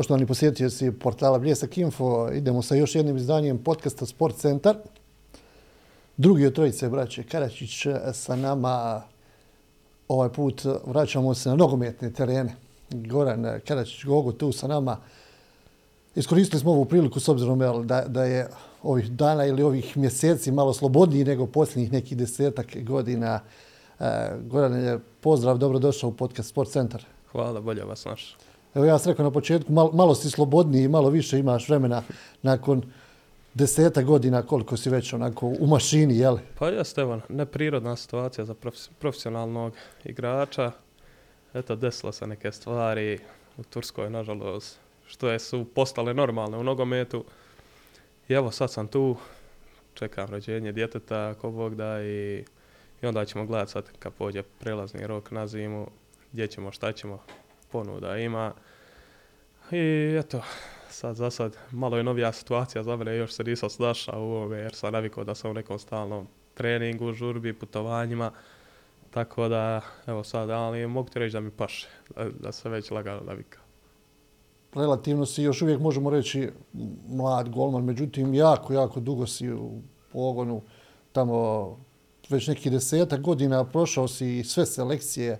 [0.00, 4.76] Poštovani posjetioci portala Bljesak Info, idemo sa još jednim izdanjem podcasta Sport Centar.
[6.16, 9.02] Drugi od trojice, braće Karačić, sa nama
[10.08, 12.56] ovaj put vraćamo se na nogometne terene.
[12.90, 14.96] Goran Karačić Gogo tu sa nama.
[16.14, 18.48] Iskoristili smo ovu priliku s obzirom da, da je
[18.82, 23.40] ovih dana ili ovih mjeseci malo slobodniji nego posljednjih nekih desetak godina.
[23.98, 27.04] E, Goran, pozdrav, dobrodošao u podcast Sport Centar.
[27.32, 28.36] Hvala, bolje vas naš.
[28.74, 32.02] Evo ja sam rekao na početku, malo, malo si slobodniji, malo više imaš vremena
[32.42, 32.82] nakon
[33.54, 36.38] deseta godina koliko si već onako u mašini, jel?
[36.58, 38.54] Pa jeste, evo, neprirodna situacija za
[38.98, 39.72] profesionalnog
[40.04, 40.72] igrača.
[41.54, 43.18] Eto, desilo se neke stvari
[43.56, 47.24] u Turskoj, nažalost, što su postale normalne u nogometu.
[48.28, 49.16] I evo, sad sam tu,
[49.94, 52.44] čekam rođenje djeteta, ako Bog da, i,
[53.02, 55.86] i onda ćemo gledati sad kad pođe prelazni rok na zimu,
[56.32, 57.22] gdje ćemo, šta ćemo,
[57.72, 58.52] ponuda ima.
[59.70, 60.42] I eto,
[60.88, 64.56] sad za sad malo je novija situacija za mene, još se nisam snašao u ovome
[64.56, 68.32] jer sam navikao da sam u nekom stalnom treningu, žurbi, putovanjima.
[69.10, 71.88] Tako da, evo sad, ali mogu ti reći da mi paše,
[72.40, 73.62] da, se već lagano navikao.
[74.74, 76.50] Relativno si još uvijek možemo reći
[77.08, 79.70] mlad golman, međutim jako, jako dugo si u
[80.12, 80.62] pogonu,
[81.12, 81.78] tamo
[82.28, 85.38] već nekih desetak godina prošao si sve selekcije,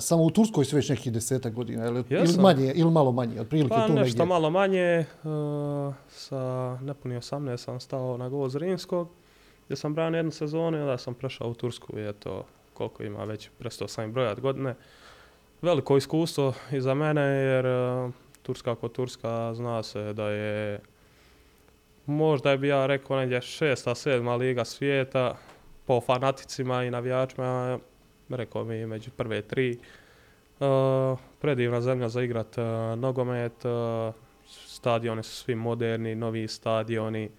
[0.00, 3.74] samo u Turskoj si već nekih desetak godina, ili, ili, manje, ili malo manje, otprilike
[3.74, 4.26] pa, tu nešto negdje.
[4.26, 9.08] malo manje, uh, sa nepuni 18 sam stao na gol Zrinskog,
[9.66, 13.24] gdje sam branio jednu sezonu i onda sam prešao u Tursku i eto koliko ima
[13.24, 14.74] već, prestao sam brojat godine.
[15.62, 18.10] Veliko iskustvo i za mene jer uh,
[18.42, 20.80] Turska ako Turska zna se da je
[22.06, 25.36] možda bi ja rekao negdje šesta, sedma liga svijeta
[25.86, 27.78] po fanaticima i navijačima
[28.28, 29.78] rekao mi među prve tri.
[30.60, 32.64] Uh, predivna zemlja za igrat uh,
[32.98, 34.14] nogomet, uh,
[34.66, 37.30] stadioni su svi moderni, novi stadioni,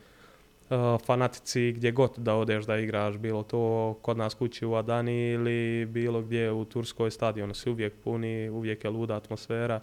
[1.06, 5.86] fanatici gdje god da odeš da igraš, bilo to kod nas kući u Adani ili
[5.86, 9.80] bilo gdje u Turskoj stadionu si uvijek puni, uvijek je luda atmosfera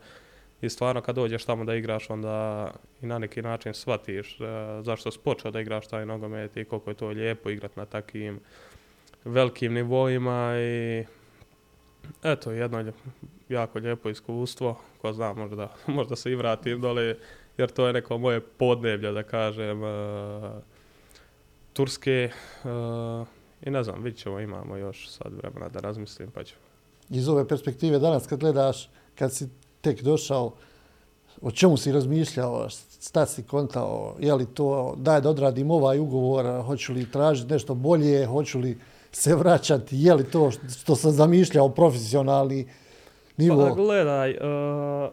[0.60, 2.70] i stvarno kad dođeš tamo da igraš onda
[3.02, 4.38] i na neki način shvatiš
[4.82, 8.40] zašto si počeo da igraš taj nogomet i koliko je to lijepo igrat na takvim
[9.24, 11.04] velikim nivoima i
[12.22, 12.92] eto, jedno
[13.48, 17.16] jako lijepo iskustvo, ko zna, možda, možda se i vratim dole,
[17.58, 19.88] jer to je neko moje podneblje, da kažem, uh,
[21.72, 22.30] Turske,
[22.64, 23.26] uh,
[23.62, 26.54] i ne znam, vidit ćemo, imamo još sad vremena da razmislim, pa ću.
[27.10, 29.48] Iz ove perspektive danas kad gledaš, kad si
[29.80, 30.54] tek došao,
[31.42, 32.68] o čemu si razmišljao,
[33.02, 37.74] šta si kontao, je li to, daj da odradim ovaj ugovor, hoću li tražiti nešto
[37.74, 38.78] bolje, hoću li
[39.14, 42.68] se vraćati, je li to što sam zamišljao profesionalni
[43.36, 43.68] nivo?
[43.68, 45.10] Pa gledaj, uh,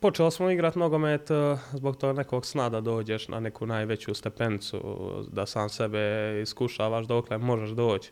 [0.00, 4.80] počeo smo igrati nogomet uh, zbog toga nekog sna da dođeš na neku najveću stepencu,
[5.32, 8.10] da sam sebe iskušavaš dokle možeš doći.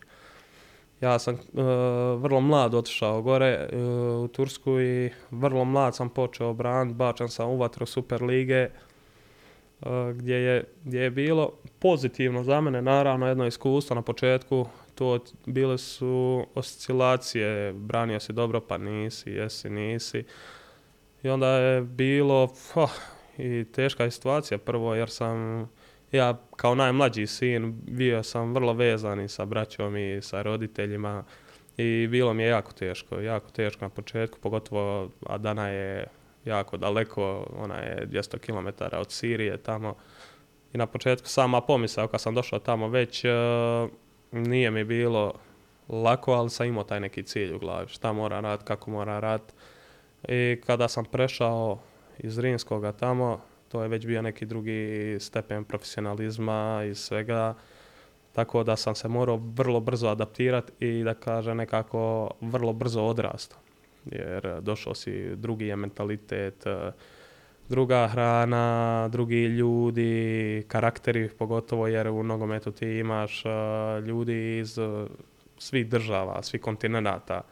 [1.01, 1.41] Ja sam uh,
[2.23, 3.69] vrlo mlad otišao gore
[4.25, 8.69] u Tursku i vrlo mlad sam počeo braniti, bačan sam u vatru Super lige
[10.15, 15.79] gdje je, gdje je bilo pozitivno za mene, naravno jedno iskustvo na početku, to bile
[15.79, 20.25] su oscilacije, branio si dobro pa nisi, jesi, nisi.
[21.23, 22.43] I onda je bilo
[22.75, 22.91] oh,
[23.39, 25.69] i teška situacija prvo jer sam
[26.13, 31.25] ja kao najmlađi sin bio sam vrlo vezan i sa braćom i sa roditeljima
[31.77, 36.07] i bilo mi je jako teško, jako teško na početku, pogotovo a dana je
[36.45, 39.95] jako daleko, ona je 200 km od Sirije tamo.
[40.73, 43.31] I na početku sama pomisao kad sam došao tamo već, e,
[44.33, 45.35] nije mi bilo
[45.89, 49.55] lako, ali sam imao taj neki cilj u glavi, šta mora raditi, kako mora raditi.
[50.29, 51.79] I kada sam prešao
[52.19, 57.55] iz Rimskoga tamo, to je već bio neki drugi stepen profesionalizma i svega.
[58.33, 63.59] Tako da sam se morao vrlo brzo adaptirati i da kaže nekako vrlo brzo odrastao
[64.05, 66.93] jer e, došao si, drugi je mentalitet, e,
[67.69, 73.49] druga hrana, drugi ljudi, karakteri pogotovo jer u nogometu ti imaš e,
[74.07, 74.79] ljudi iz
[75.59, 77.43] svih država, svih kontinenata.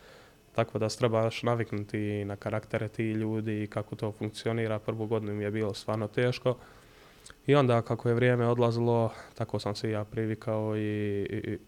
[0.55, 4.79] Tako da se trebaš naviknuti na karaktere ti ljudi i kako to funkcionira.
[4.79, 6.57] Prvu godinu mi je bilo stvarno teško.
[7.47, 10.81] I onda kako je vrijeme odlazilo, tako sam se ja privikao i,
[11.31, 11.59] i,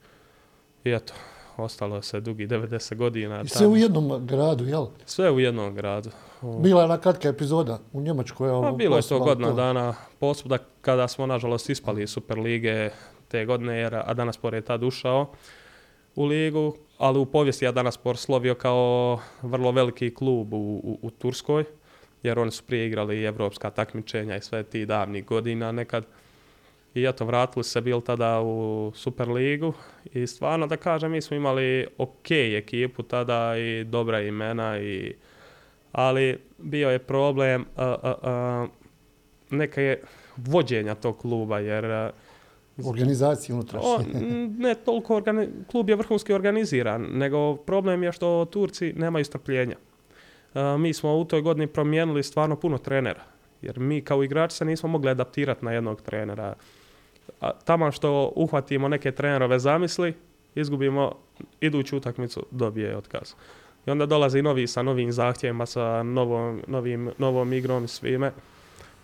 [0.84, 1.14] i eto,
[1.56, 3.42] ostalo se dugi 90 godina.
[3.42, 4.86] I sve u jednom gradu, jel?
[5.04, 6.10] Sve u jednom gradu.
[6.60, 8.50] Bila je na kratka epizoda u Njemačkoj.
[8.62, 12.90] Pa, bilo je to godina dana posvuda kada smo nažalost ispali Super lige
[13.28, 15.30] te godine, jer Adanaspor je tad ušao
[16.14, 21.64] u ligu, ali u povijesti Adanaspor slovio kao vrlo veliki klub u, u, u Turskoj
[22.22, 26.04] jer oni su prije igrali i evropska takmičenja i sve ti davnih godina nekad.
[26.94, 29.72] I eto, vratili se bil tada u Superligu
[30.12, 35.14] i stvarno da kažem, mi smo imali ok ekipu tada i dobra imena i
[35.92, 38.68] ali bio je problem uh, uh, uh,
[39.50, 39.98] neke
[40.36, 42.10] vođenja tog kluba jer uh,
[42.86, 44.20] Organizacije unutrašnje.
[44.58, 49.76] ne toliko organi- klub je vrhunski organiziran, nego problem je što Turci nemaju strpljenja.
[50.78, 53.22] Mi smo u toj godini promijenili stvarno puno trenera,
[53.62, 56.54] jer mi kao igrači se nismo mogli adaptirati na jednog trenera.
[57.64, 60.14] Tamo što uhvatimo neke trenerove zamisli,
[60.54, 61.12] izgubimo
[61.60, 63.34] iduću utakmicu, dobije otkaz.
[63.86, 68.32] I onda dolazi novi sa novim zahtjevima, sa novom, novim, novom igrom i svime.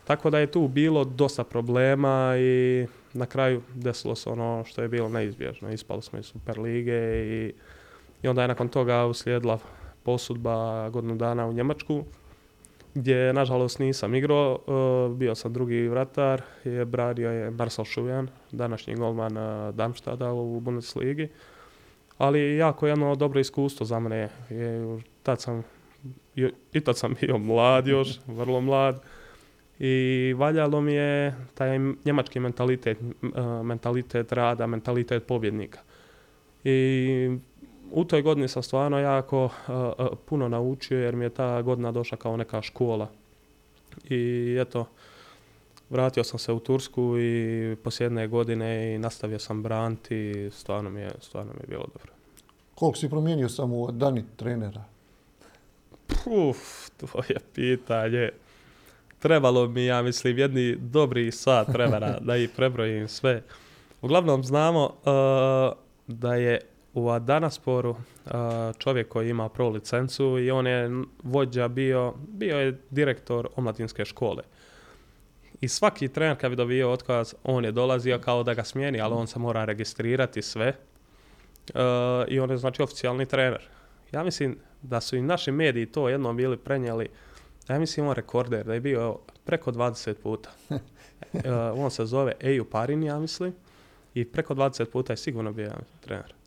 [0.05, 4.89] Tako da je tu bilo dosta problema i na kraju desilo se ono što je
[4.89, 5.73] bilo neizbježno.
[5.73, 7.53] Ispali smo iz Super lige i,
[8.23, 9.59] i onda je nakon toga uslijedila
[10.03, 12.05] posudba godinu dana u Njemačku
[12.99, 18.95] gdje nažalost nisam igrao, e, bio sam drugi vratar, je bradio je Marcel Šujan, današnji
[18.95, 21.29] golman e, Darmstada u Bundesligi.
[22.19, 24.29] Ali jako jedno dobro iskustvo za mene.
[24.51, 25.63] Je, tad sam,
[26.73, 29.03] i, tad sam bio mlad još, vrlo mlad.
[29.79, 35.81] I valjalo mi je taj njemački mentalitet, e, mentalitet rada, mentalitet pobjednika.
[36.65, 37.39] I
[37.91, 39.51] u toj godini sam stvarno jako uh,
[39.99, 43.09] uh, puno naučio jer mi je ta godina došla kao neka škola.
[44.11, 44.87] I eto,
[45.91, 50.91] vratio sam se u Tursku i poslije jedne godine i nastavio sam braniti i stvarno
[50.91, 52.13] mi je, stvarno mi je bilo dobro.
[52.75, 54.85] Koliko si promijenio samo od dani trenera?
[56.27, 58.31] Uf, tvoje pitanje.
[59.19, 63.43] Trebalo mi, ja mislim, jedni dobri sat vremena da ih prebrojim sve.
[64.03, 66.61] Uglavnom znamo uh, da je
[66.95, 68.33] u Adanasporu uh,
[68.79, 70.91] čovjek koji ima pro licencu i on je
[71.23, 74.43] vođa bio, bio je direktor omladinske škole.
[75.61, 79.15] I svaki trener kad bi dobio otkaz, on je dolazio kao da ga smijeni, ali
[79.15, 80.73] on se mora registrirati sve.
[82.29, 83.69] I on je znači oficijalni trener.
[84.13, 87.09] Ja mislim da su i naši mediji to jednom bili prenijeli,
[87.69, 90.51] ja mislim on rekorder, da je bio preko 20 puta.
[90.69, 90.79] Uh,
[91.85, 93.55] on se zove Eju Parin, ja mislim,
[94.15, 96.38] i preko 20 puta je sigurno bio trener.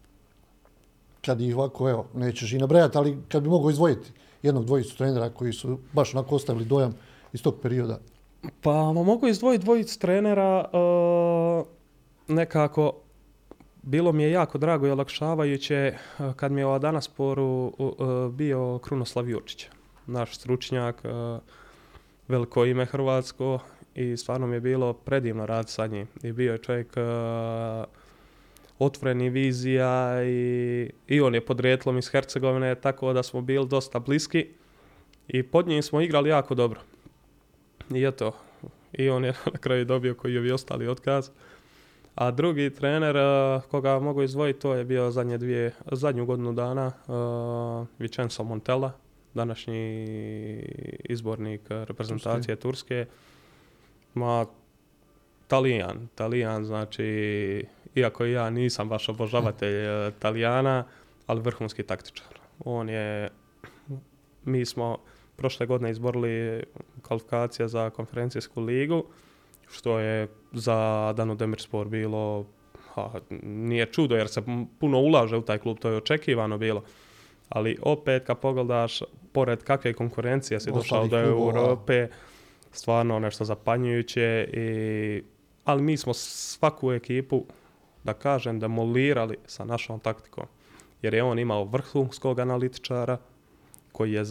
[1.26, 4.12] Kad ih ovako, evo, nećeš i nabrajati, ali kad bi mogao izdvojiti
[4.44, 6.96] jednog dvojicu trenera koji su baš onako ostavili dojam
[7.34, 8.00] iz tog perioda.
[8.62, 11.66] Pa mo- mogu izdvojiti dvojicu trenera, uh,
[12.28, 12.94] nekako
[13.82, 18.34] bilo mi je jako drago i olakšavajuće uh, kad mi je u Adanasporu uh, uh,
[18.34, 19.68] bio Krunoslav Jurčić,
[20.08, 21.04] naš stručnjak,
[22.28, 23.60] veliko ime Hrvatsko
[23.96, 26.08] i stvarno mi je bilo predivno rad sa njim.
[26.24, 26.88] I bio je čovjek
[28.86, 34.48] otvoreni vizija i, i on je podrijetlom iz Hercegovine, tako da smo bili dosta bliski
[35.28, 36.81] i pod njim smo igrali jako dobro.
[37.94, 38.31] I eto,
[38.94, 41.30] i on je na kraju dobio koji je ostali otkaz.
[42.16, 46.92] A drugi trener uh, koga mogu izdvojiti, to je bio zadnje dvije, zadnju godinu dana,
[47.07, 48.92] uh, Vincenzo Montella,
[49.34, 50.06] današnji
[51.04, 53.06] izbornik uh, reprezentacije Turske.
[54.13, 54.45] Ma,
[55.48, 57.66] Talijan, Talijan, znači,
[57.96, 60.84] iako ja nisam baš obožavatelj uh, Talijana,
[61.27, 62.27] ali vrhunski taktičar.
[62.65, 63.30] On je,
[64.46, 64.98] mi smo
[65.36, 66.63] prošle godine izborili
[67.01, 69.04] kvalifikacije za konferencijsku ligu,
[69.70, 72.46] što je za Danu Demirspor bilo,
[72.94, 73.12] ha,
[73.44, 74.42] nije čudo jer se
[74.80, 76.84] puno ulaže u taj klub, to je očekivano bilo.
[77.50, 79.01] Ali opet kad pogledaš,
[79.32, 81.20] pored kakve konkurencije si došao do.
[81.20, 82.08] Europe,
[82.72, 84.50] stvarno nešto zapanjujuće.
[84.54, 85.24] I,
[85.65, 87.46] ali mi smo svaku ekipu,
[88.03, 90.46] da kažem, demolirali sa našom taktikom.
[91.01, 93.17] Jer je on imao vrhunskog analitičara
[93.91, 94.24] koji je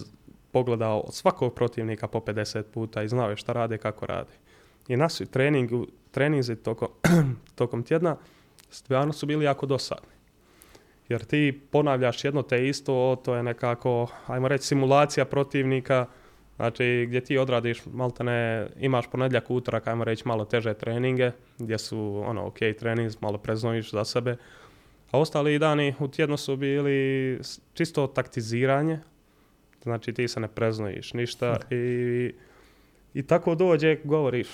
[0.53, 4.33] pogledao od svakog protivnika po 50 puta i znao je šta rade, kako rade.
[4.89, 6.89] I naši treningu, treninzi tokom,
[7.55, 8.17] tokom tjedna
[8.71, 10.11] stvarno su bili jako dosadni.
[11.09, 16.07] Jer ti ponavljaš jedno te isto, to je nekako, ajmo reći, simulacija protivnika,
[16.61, 22.23] znači gdje ti odradiš, maltene, imaš ponedjeljak, utorak, ajmo reći, malo teže treninge, gdje su,
[22.27, 24.37] ono, ok, trening, malo preznojiš za sebe,
[25.11, 27.41] a ostali dani u tjednu su bili
[27.75, 28.99] čisto taktiziranje,
[29.83, 32.35] znači ti se ne preznojiš ništa i,
[33.15, 34.49] i tako dođe, govoriš,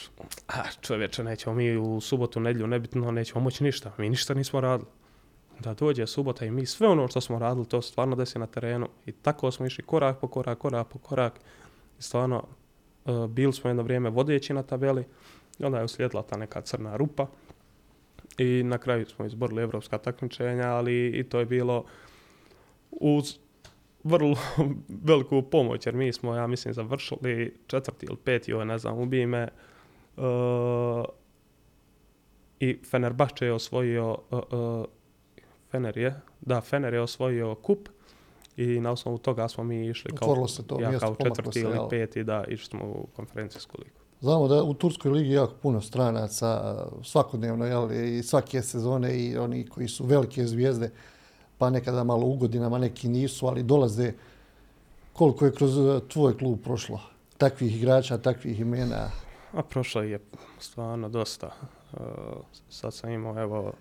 [0.49, 4.91] a čovječe, nećemo mi u subotu, nedjelju, nebitno, nećemo moći ništa, mi ništa nismo radili.
[5.61, 8.89] Da dođe subota i mi sve ono što smo radili, to stvarno desi na terenu
[9.07, 11.41] i tako smo išli korak po korak, korak po korak
[11.99, 12.45] stvarno
[13.05, 15.05] uh, bili smo jedno vrijeme vodeći na tabeli
[15.59, 17.27] onda je uslijedila ta neka crna rupa
[18.39, 21.85] i na kraju smo izborili evropska takmičenja, ali i to je bilo
[22.91, 23.39] uz
[24.05, 24.37] vrlo
[25.09, 29.27] veliku pomoć, jer mi smo, ja mislim, završili četvrti ili peti, ovo ne znam, ubije
[29.27, 29.49] me.
[30.17, 31.05] Uh,
[32.61, 34.85] I Fenerbahče je osvojio, uh,
[35.71, 37.89] Fener je, da, Fener je osvojio kup
[38.57, 41.61] i na osnovu toga smo mi išli kao, Otvorilo se to ja, mjesto, kao četvrti
[41.61, 41.89] ili jel?
[41.89, 43.97] peti, da, išli smo u konferencijsku ligu.
[44.21, 49.67] Znamo da u Turskoj ligi jako puno stranaca svakodnevno, jel, i svake sezone i oni
[49.67, 50.91] koji su velike zvijezde,
[51.59, 54.13] pa nekada malo u godinama, neki nisu, ali dolaze
[55.13, 57.01] koliko je kroz eh, tvoj klub prošlo
[57.39, 59.11] takvih igrača, takvih imena.
[59.53, 60.21] A prošlo je
[60.59, 61.51] stvarno dosta.
[61.93, 62.01] Uh,
[62.69, 63.73] sad sam imao, evo,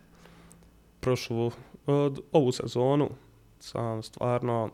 [0.99, 1.51] prošlu,
[1.85, 3.09] od, ovu sezonu
[3.65, 4.69] sam stvarno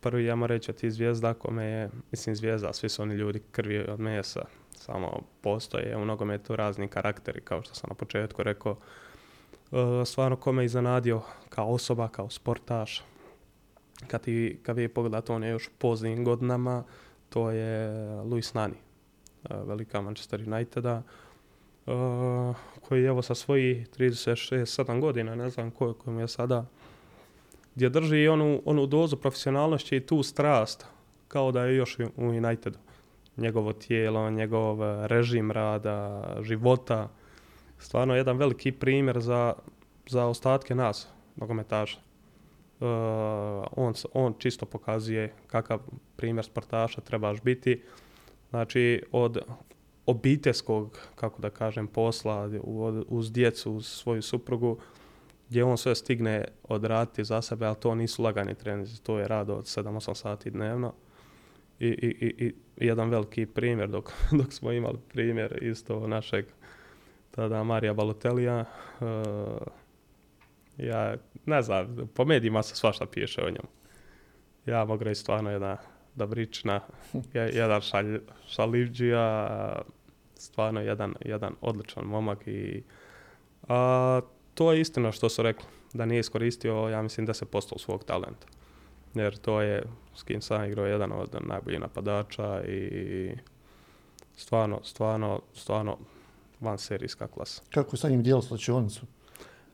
[0.00, 3.78] prvi, ja moram reći, tih zvijezda kome je, mislim zvijezda, svi su oni ljudi krvi
[3.78, 4.44] od mesa,
[4.76, 8.76] samo postoje u nogometu razni karakteri, kao što sam na početku rekao.
[9.70, 13.04] Uh, stvarno kome je iznenadio kao osoba, kao sportaš.
[14.06, 16.84] Kad, ti, kad vi pogledate, on je još poznim godinama,
[17.28, 17.90] to je
[18.22, 18.74] Luis Nani,
[19.50, 21.02] uh, velika Manchester Uniteda,
[21.86, 26.64] uh, koji evo sa svojih 36-7 godina, ne znam koliko mu je sada,
[27.78, 30.86] gdje drži onu, onu dozu profesionalnošći i tu strast,
[31.28, 32.78] kao da je još u Unitedu.
[33.36, 37.08] Njegovo tijelo, njegov režim rada, života,
[37.78, 39.54] stvarno jedan veliki primjer za,
[40.08, 41.98] za ostatke nas, nogometaša.
[41.98, 42.86] Uh,
[43.76, 45.80] on, on čisto pokazuje kakav
[46.16, 47.82] primjer sportaša trebaš biti.
[48.50, 49.38] Znači, od
[50.06, 52.50] obiteljskog, kako da kažem, posla,
[53.08, 54.78] uz djecu, uz svoju suprugu,
[55.48, 59.50] gdje on sve stigne odraditi za sebe, ali to nisu lagani treninzi, to je rad
[59.50, 60.94] od 7-8 sati dnevno.
[61.80, 62.54] I, i, i, i
[62.86, 64.12] jedan veliki primjer, dok,
[64.42, 66.46] dok smo imali primjer isto našeg
[67.30, 68.64] tada Marija Balotelija,
[69.00, 69.06] uh,
[70.76, 73.68] ja ne znam, po medijima se svašta piše o njemu.
[74.66, 75.76] Ja mogu reći stvarno jedna
[76.14, 76.80] dobrična,
[77.34, 79.82] je- jedan šalj, šalivđija,
[80.34, 82.82] stvarno jedan, jedan odličan momak i
[83.68, 84.20] a,
[84.58, 88.46] to je istina što su rekli, da nije iskoristio, ja mislim, 10% svog talenta.
[89.14, 89.82] Jer to je,
[90.14, 93.30] s kim sam igrao, jedan od najboljih napadača i
[94.36, 95.98] stvarno, stvarno, stvarno
[96.60, 97.62] van serijska klasa.
[97.70, 99.06] Kako sa njim dijelo slačionicu?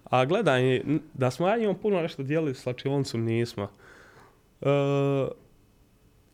[0.04, 0.82] A gledaj,
[1.14, 3.68] da smo ja njemu puno nešto dijelili s slačioncem, nismo.
[4.60, 4.68] E,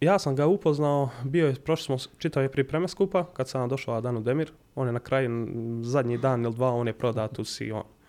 [0.01, 4.17] ja sam ga upoznao, bio je, prošli smo, je pripreme skupa, kad sam došao Adan
[4.17, 4.53] u Demir.
[4.75, 5.49] On je na kraju,
[5.83, 8.00] zadnji dan ili dva, on je prodat u Sion.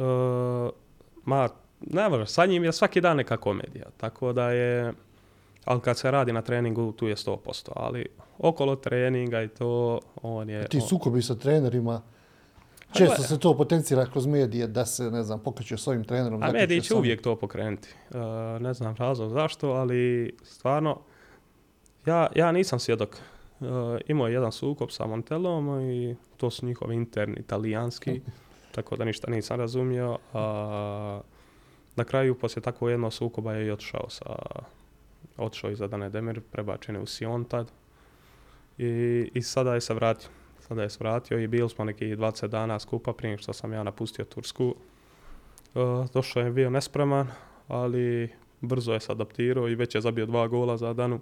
[0.00, 0.70] E,
[1.24, 1.48] ma,
[1.80, 4.92] ne može, sa njim je svaki dan neka komedija, tako da je,
[5.64, 8.06] ali kad se radi na treningu, tu je 100%, ali
[8.38, 10.68] okolo treninga i to, on je...
[10.68, 11.92] Ti on- sukobi sa trenerima,
[12.90, 13.28] A često gleda.
[13.28, 16.42] se to potencira kroz medije da se, ne znam, pokreće s ovim trenerom.
[16.42, 17.88] A mediji će uvijek to pokrenuti.
[18.14, 18.18] E,
[18.60, 20.98] ne znam razlog zašto, ali stvarno,
[22.06, 23.16] ja, ja nisam svjedok.
[23.16, 23.64] E,
[24.06, 28.20] imao je jedan sukob sa Montelom i to su njihovi interni italijanski,
[28.72, 30.18] tako da ništa nisam razumio.
[30.34, 31.20] A,
[31.96, 34.36] na kraju, poslije tako jednog sukoba je i otišao sa
[35.36, 37.72] otišao iz Adane Demir, prebačen je u Sion tad.
[38.78, 40.28] I, I sada je se vratio.
[40.60, 43.82] Sada je se vratio i bili smo nekih 20 dana skupa prije što sam ja
[43.82, 44.74] napustio Tursku.
[45.74, 47.28] Uh, došao je bio nespreman,
[47.68, 51.20] ali brzo je se adaptirao i već je zabio dva gola za danu.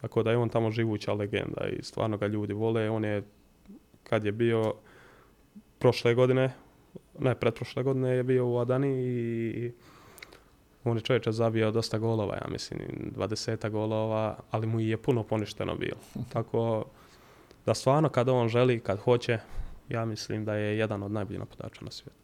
[0.00, 2.90] Tako da je on tamo živuća legenda i stvarno ga ljudi vole.
[2.90, 3.22] On je,
[4.02, 4.74] kad je bio
[5.78, 6.52] prošle godine,
[7.18, 9.72] ne, pretprošle godine je bio u Adani i
[10.84, 12.80] on je čovječe zabio dosta golova, ja mislim,
[13.16, 16.00] 20 golova, ali mu je puno poništeno bilo.
[16.32, 16.84] Tako
[17.66, 19.38] da stvarno kad on želi, kad hoće,
[19.88, 22.16] ja mislim da je jedan od najboljih napadača na svijetu.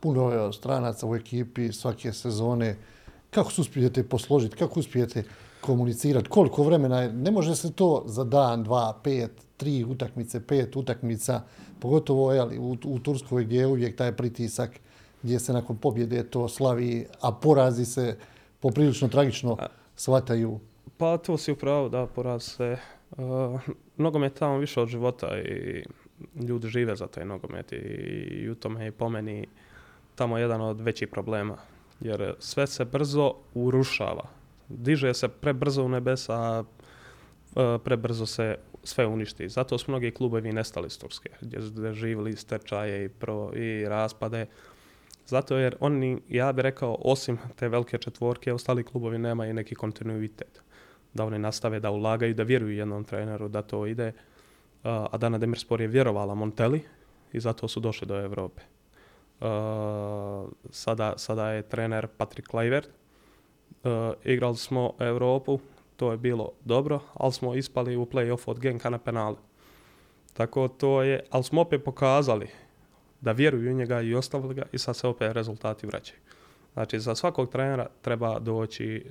[0.00, 2.76] Puno je stranaca u ekipi svake sezone.
[3.30, 5.24] Kako se uspijete posložiti, kako uspijete
[5.60, 10.76] komunicirati, koliko vremena je, ne može se to za dan, dva, pet, tri utakmice, pet
[10.76, 11.42] utakmica,
[11.80, 14.80] pogotovo jeli, u, u Turskoj gdje je uvijek taj pritisak,
[15.22, 18.16] gdje se nakon pobjede to slavi, a porazi se
[18.60, 19.56] poprilično tragično
[19.96, 20.60] shvataju.
[20.96, 22.76] Pa to si upravo, da, poraz se.
[23.10, 23.60] Uh,
[23.96, 25.84] nogomet tamo više od života i
[26.48, 29.46] ljudi žive za taj nogomet i, i u tome je po meni
[30.14, 31.56] tamo jedan od većih problema.
[32.00, 34.24] Jer sve se brzo urušava.
[34.68, 39.48] Diže se prebrzo u nebesa, a uh, prebrzo se sve uništi.
[39.48, 44.46] Zato su mnogi klubovi nestali iz Turske, gdje su živjeli stečaje i, pro, i raspade.
[45.26, 50.62] Zato jer oni, ja bih rekao, osim te velike četvorke, ostali klubovi nemaju neki kontinuitet.
[51.14, 54.12] Da oni nastave da ulagaju, da vjeruju jednom treneru da to ide.
[54.82, 56.82] A Dana Demirspor je vjerovala Monteli
[57.32, 58.62] i zato su došli do Europe.
[60.70, 62.88] Sada, sada je trener Patrick Kluivert
[64.24, 65.58] igrali smo Europu,
[65.96, 69.36] to je bilo dobro, ali smo ispali u play-off od Genka na penale.
[70.32, 72.48] Tako to je, ali smo opet pokazali
[73.20, 76.20] da vjeruju u njega i ostavili ga i sad se opet rezultati vraćaju.
[76.72, 79.04] Znači, za svakog trenera treba doći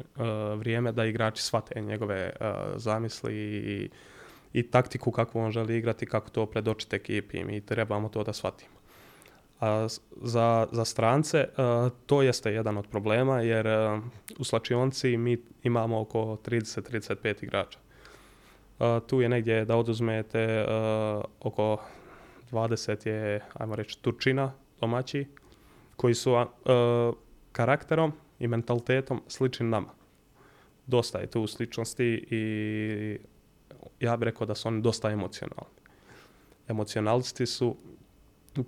[0.55, 2.33] vrijeme da igrači shvate njegove
[2.75, 3.89] zamisli i,
[4.53, 8.72] i taktiku kako on želi igrati, kako to predočiti ekipi i trebamo to da shvatimo.
[9.63, 9.87] A
[10.21, 11.49] za, za strance e,
[12.05, 13.99] to jeste jedan od problema jer e,
[14.39, 17.79] u slačionci mi imamo oko 30-35 igrača.
[18.79, 20.65] E, tu je negdje da oduzmete
[21.39, 21.77] oko
[22.51, 24.51] 20 je, ajmo reći, Turčina,
[24.81, 25.27] domaći,
[25.95, 26.45] koji su
[27.51, 29.89] karakterom i mentalitetom slični nama.
[30.87, 33.19] Dosta je tu sličnosti i
[33.99, 35.75] ja bih rekao da su oni dosta emocionalni.
[36.67, 37.75] Emocionalisti su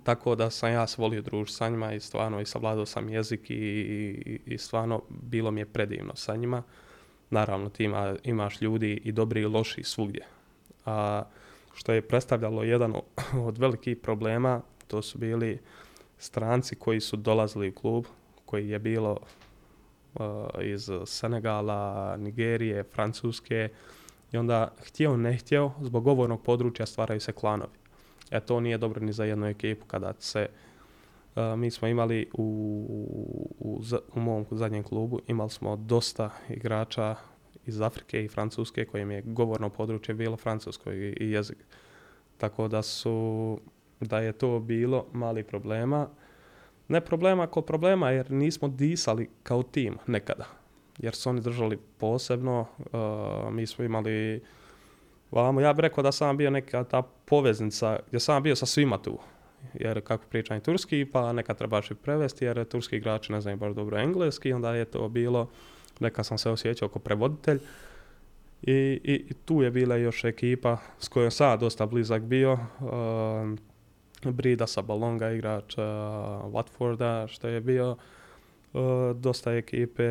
[0.04, 3.50] tako da sam ja se volio družiti sa njima i stvarno i savladao sam jezik
[3.50, 6.62] i, i, i stvarno bilo mi je predivno sa njima.
[7.30, 10.26] Naravno ti ima, imaš ljudi i dobri i loši svugdje.
[10.84, 11.24] A
[11.74, 12.94] što je predstavljalo jedan
[13.48, 15.58] od velikih problema, to su bili
[16.18, 18.04] stranci koji su dolazili u klub,
[18.44, 19.18] koji je bilo
[20.14, 20.22] uh,
[20.62, 23.68] iz Senegala, Nigerije, Francuske
[24.32, 27.85] i onda htio ne htio, zbog govornog područja stvaraju se klanovi.
[28.30, 30.48] E to nije dobro ni za jednu ekipu kada se
[31.36, 32.42] Uh, mi smo imali u,
[33.58, 33.80] u,
[34.14, 37.16] u mom zadnjem klubu, imali smo dosta igrača
[37.66, 41.58] iz Afrike i Francuske kojim je govorno područje bilo francusko i, i jezik.
[42.38, 43.60] Tako da su,
[44.00, 46.08] da je to bilo mali problema.
[46.88, 50.44] Ne problema kod problema jer nismo disali kao tim nekada.
[50.98, 52.66] Jer su oni držali posebno.
[52.78, 54.42] Uh, mi smo imali
[55.30, 58.98] Vamo, ja bih rekao da sam bio neka ta poveznica, gdje sam bio sa svima
[58.98, 59.18] tu.
[59.74, 63.74] Jer kako pričam turski, pa neka trebaš i prevesti, jer turski igrači ne znaju baš
[63.74, 65.48] dobro engleski, onda je to bilo,
[66.00, 67.58] neka sam se osjećao kao prevoditelj.
[68.62, 68.72] I,
[69.04, 72.52] i, i tu je bila još ekipa s kojom sam dosta blizak bio.
[72.52, 73.58] Uh,
[74.32, 75.84] Brida Sabalonga, igrač uh,
[76.44, 77.96] Watforda, što je bio
[78.72, 78.80] uh,
[79.16, 80.04] dosta ekipe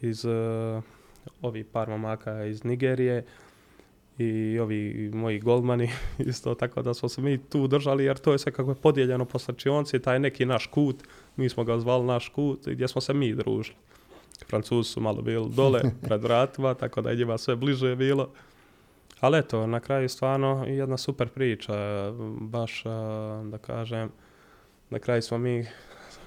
[0.00, 0.82] iz uh,
[1.42, 3.24] ovih par momaka iz Nigerije
[4.22, 8.38] i ovi moji golmani isto tako da smo se mi tu držali jer to je
[8.38, 10.96] sve kako je podijeljeno po slačionci, taj neki naš kut,
[11.36, 13.76] mi smo ga zvali naš kut gdje smo se mi družili.
[14.48, 18.28] Francuzi su malo bili dole pred vratima, tako da je njima sve bliže bilo.
[19.20, 21.74] Ali eto, na kraju stvarno jedna super priča,
[22.40, 22.84] baš
[23.50, 24.10] da kažem,
[24.90, 25.66] na kraju smo mi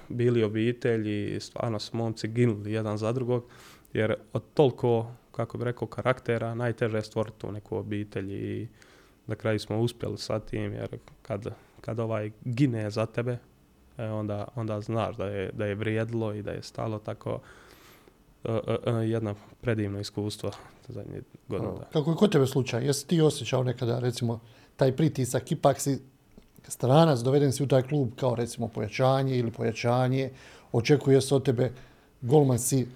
[0.08, 3.44] bili obitelji, stvarno smo momci ginuli jedan za drugog,
[3.92, 8.68] jer od toliko kako bi rekao, karaktera, najteže je stvoriti tu neku obitelj i
[9.26, 11.46] na kraju smo uspjeli sa tim, jer kad,
[11.80, 13.38] kad ovaj gine za tebe,
[13.98, 17.40] e, onda, onda znaš da je, da je vrijedilo i da je stalo tako uh,
[18.44, 20.50] uh, jedno predivno iskustvo
[20.88, 21.72] zadnje godine.
[21.92, 22.86] Kako je kod tebe slučaj?
[22.86, 24.40] Jesi ti osjećao nekada, recimo,
[24.76, 25.98] taj pritisak, ipak si
[26.68, 30.30] stranac, doveden si u taj klub kao recimo pojačanje ili pojačanje,
[30.72, 31.72] očekuje se od tebe,
[32.20, 32.88] golman si,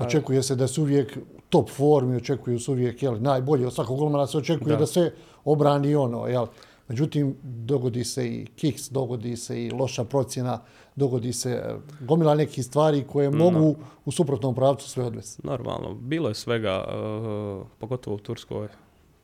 [0.00, 3.66] očekuje se da si uvijek top formi, očekuju se uvijek jel, najbolje.
[3.66, 5.12] Od svakog golmana se očekuje da, da se
[5.44, 6.26] obrani ono.
[6.26, 6.46] Jel.
[6.88, 10.60] Međutim, dogodi se i kiks, dogodi se i loša procjena,
[10.96, 15.46] dogodi se e, gomila nekih stvari koje mogu u suprotnom pravcu sve odvesti.
[15.46, 18.68] Normalno, bilo je svega, uh, pogotovo u Turskoj,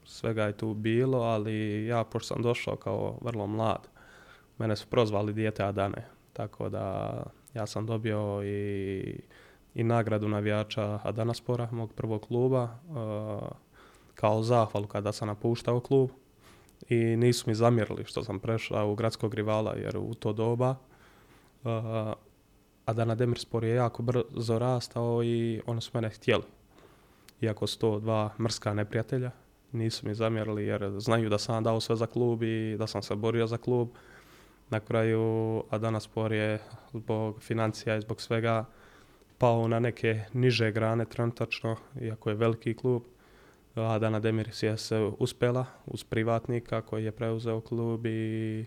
[0.05, 3.89] svega je tu bilo, ali ja, pošto sam došao kao vrlo mlad,
[4.59, 7.13] mene su prozvali dijete Adane, tako da
[7.55, 9.21] ja sam dobio i
[9.75, 13.49] i nagradu navijača Adanaspora, mog prvog kluba, uh,
[14.15, 16.11] kao zahvalu kada sam napuštao klub.
[16.89, 20.71] I nisu mi zamjerili što sam prešao u gradskog rivala, jer u to doba
[21.65, 21.71] uh,
[22.87, 26.45] Adana Demirspor je jako brzo rastao i oni su mene htjeli.
[27.41, 29.31] Iako su to dva mrska neprijatelja,
[29.73, 33.15] nisu mi zamjerili jer znaju da sam dao sve za klub i da sam se
[33.15, 33.89] borio za klub.
[34.71, 36.59] Na kraju Adana Spor je
[36.93, 38.65] zbog financija i zbog svega
[39.45, 43.03] pao na neke niže grane trenutačno, iako je veliki klub.
[43.75, 48.65] A Dana Demiris je se uspjela uz privatnika koji je preuzeo klub i,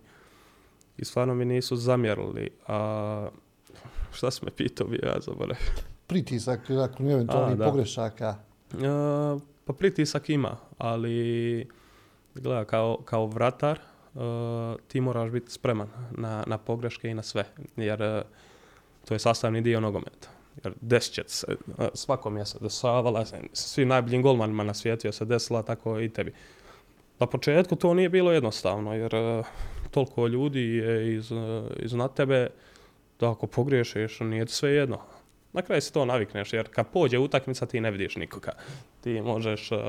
[0.98, 2.50] i stvarno mi nisu zamjerili.
[2.68, 3.30] A
[4.14, 5.58] šta si me pitao bi ja zaboravio?
[6.08, 8.36] Pritisak, dakle, eventualnih pogrešaka.
[8.84, 11.68] A, pa pritisak ima, ali
[12.36, 13.80] gleda, kao, kao vratar
[14.14, 14.22] uh,
[14.88, 17.46] ti moraš biti spreman na, na pogreške i na sve,
[17.78, 18.22] jer uh,
[19.06, 21.56] to je sastavni dio nogometa jer desit će se,
[21.94, 26.34] svakom je se desavala, svi najboljim golmanima na svijetu je se desila, tako i tebi.
[27.20, 29.46] Na početku to nije bilo jednostavno, jer uh,
[29.92, 31.40] toliko ljudi je iz, uh,
[31.80, 32.50] iznad tebe,
[33.20, 35.00] da ako pogriješiš, nije sve jedno.
[35.54, 38.52] na kraju se to navikneš, jer kad pođe utakmica ti ne vidiš nikoga.
[39.02, 39.80] Ti možeš, uh,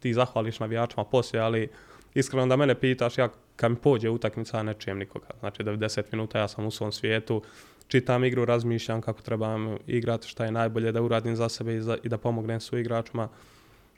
[0.00, 1.68] ti zahvališ navijačima poslije, ali
[2.14, 5.26] iskreno da mene pitaš, ja kad mi pođe utakmica ne čujem nikoga.
[5.40, 7.42] Znači 90 minuta ja sam u svom svijetu,
[7.88, 11.98] čitam igru, razmišljam kako trebam igrati, šta je najbolje da uradim za sebe i, za,
[12.02, 13.28] i da pomognem su igračima.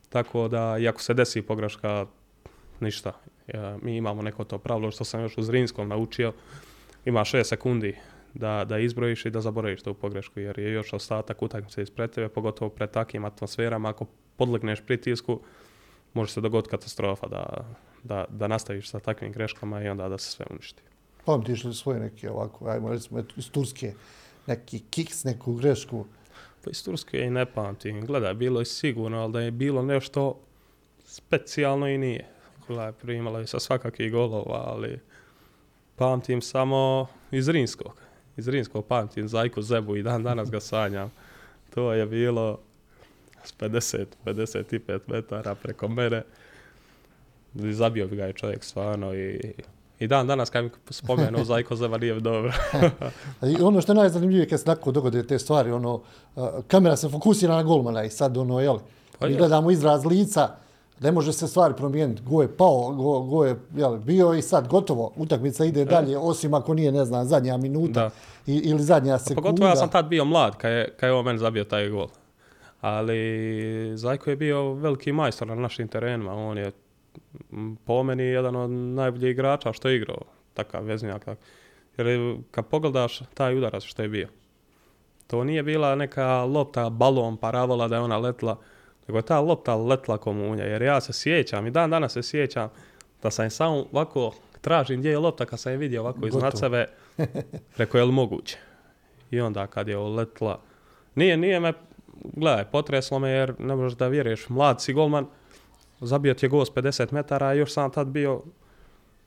[0.08, 2.06] Tako da, i ako se desi pogreška,
[2.80, 3.12] ništa.
[3.54, 6.32] Ja, mi imamo neko to pravilo što sam još u Zrinskom naučio.
[7.04, 7.96] Ima 6 sekundi
[8.34, 12.28] da, da izbrojiš i da zaboraviš tu pogrešku, jer je još ostatak utakmice ispred tebe,
[12.28, 13.88] pogotovo pred takvim atmosferama.
[13.88, 15.40] Ako podlegneš pritisku,
[16.14, 17.64] može se dogoditi katastrofa da,
[18.02, 20.82] da, da nastaviš sa takvim greškama i onda da se sve uništi.
[21.28, 23.92] Pamtiš li svoje neke ovako, ajmo recimo iz Turske,
[24.46, 26.04] neki kiks, neku grešku?
[26.64, 28.06] Pa iz Turske i ne pamtim.
[28.06, 30.40] Gledaj, bilo je sigurno, ali da je bilo nešto
[31.04, 32.26] specijalno i nije.
[32.66, 35.00] Gledaj, primalo je sa svakakih golova, ali
[35.96, 38.00] pamtim samo iz Rinskog.
[38.36, 41.12] Iz Rinskog pamtim Zajko Zebu i dan danas ga sanjam.
[41.74, 42.58] To je bilo
[43.44, 46.22] s 50, 55 metara preko mene.
[47.54, 49.52] Zabio bi ga je čovjek stvarno i
[49.98, 52.52] i dan danas kad mi spomenu Zajko Zeva nije dobro.
[53.58, 56.00] I ono što je najzanimljivije kad se tako dogode te stvari, ono,
[56.68, 58.78] kamera se fokusira na golmana i sad ono, jel,
[59.18, 60.48] pa mi gledamo izraz lica,
[61.00, 62.22] ne može se stvari promijeniti.
[62.22, 65.12] Go je pao, go, go je jel, bio i sad gotovo.
[65.16, 65.84] Utakmica ide e.
[65.84, 68.10] dalje, osim ako nije, ne znam, zadnja minuta da.
[68.52, 69.42] I, ili zadnja sekunda.
[69.42, 71.88] Pa pogotovo ja sam tad bio mlad kad je, kad je on meni zabio taj
[71.88, 72.08] gol.
[72.80, 76.34] Ali Zajko je bio veliki majstor na našim terenima.
[76.34, 76.72] On je
[77.84, 80.22] po meni jedan od najboljih igrača što je igrao
[80.54, 81.26] takav veznjak.
[81.96, 84.28] Jer kad pogledaš taj udarac što je bio,
[85.26, 88.58] to nije bila neka lopta, balon, paravola da je ona letla,
[89.08, 90.64] nego je ta lopta letla komunja.
[90.64, 92.68] Jer ja se sjećam i dan danas se sjećam
[93.22, 96.86] da sam samo ovako tražim gdje je lopta kad sam je vidio ovako iznad sebe,
[97.76, 98.58] rekao je li moguće.
[99.30, 100.60] I onda kad je letla,
[101.14, 101.72] nije, nije me,
[102.24, 105.26] gledaj, potreslo me jer ne možeš da vjeruješ, mlad si golman,
[106.00, 108.42] zabio ti je gost 50 metara, a još sam tad bio,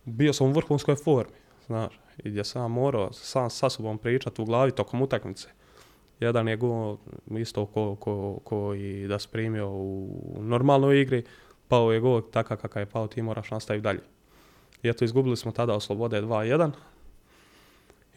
[0.05, 1.35] bio sam u vrhunskoj formi,
[1.67, 5.47] znaš, i gdje sam morao sam sa sobom pričati u glavi tokom utakmice.
[6.19, 6.97] Jedan je go
[7.31, 11.23] isto ko, ko, ko i da sprimio u normalnoj igri,
[11.67, 14.01] pao je go takav kakav je pao, ti moraš nastaviti dalje.
[14.83, 16.71] I eto, izgubili smo tada oslobode 2-1.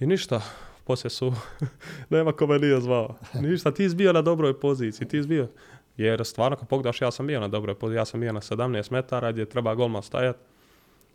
[0.00, 0.42] I ništa,
[0.84, 1.32] poslije su,
[2.10, 3.14] nema kome nije zvao.
[3.42, 5.48] Ništa, ti bio na dobroj poziciji, ti bio.
[5.96, 8.92] Jer stvarno kad pogledaš ja sam bio na dobroj poziciji, ja sam bio na 17
[8.92, 10.36] metara gdje treba golman stajat.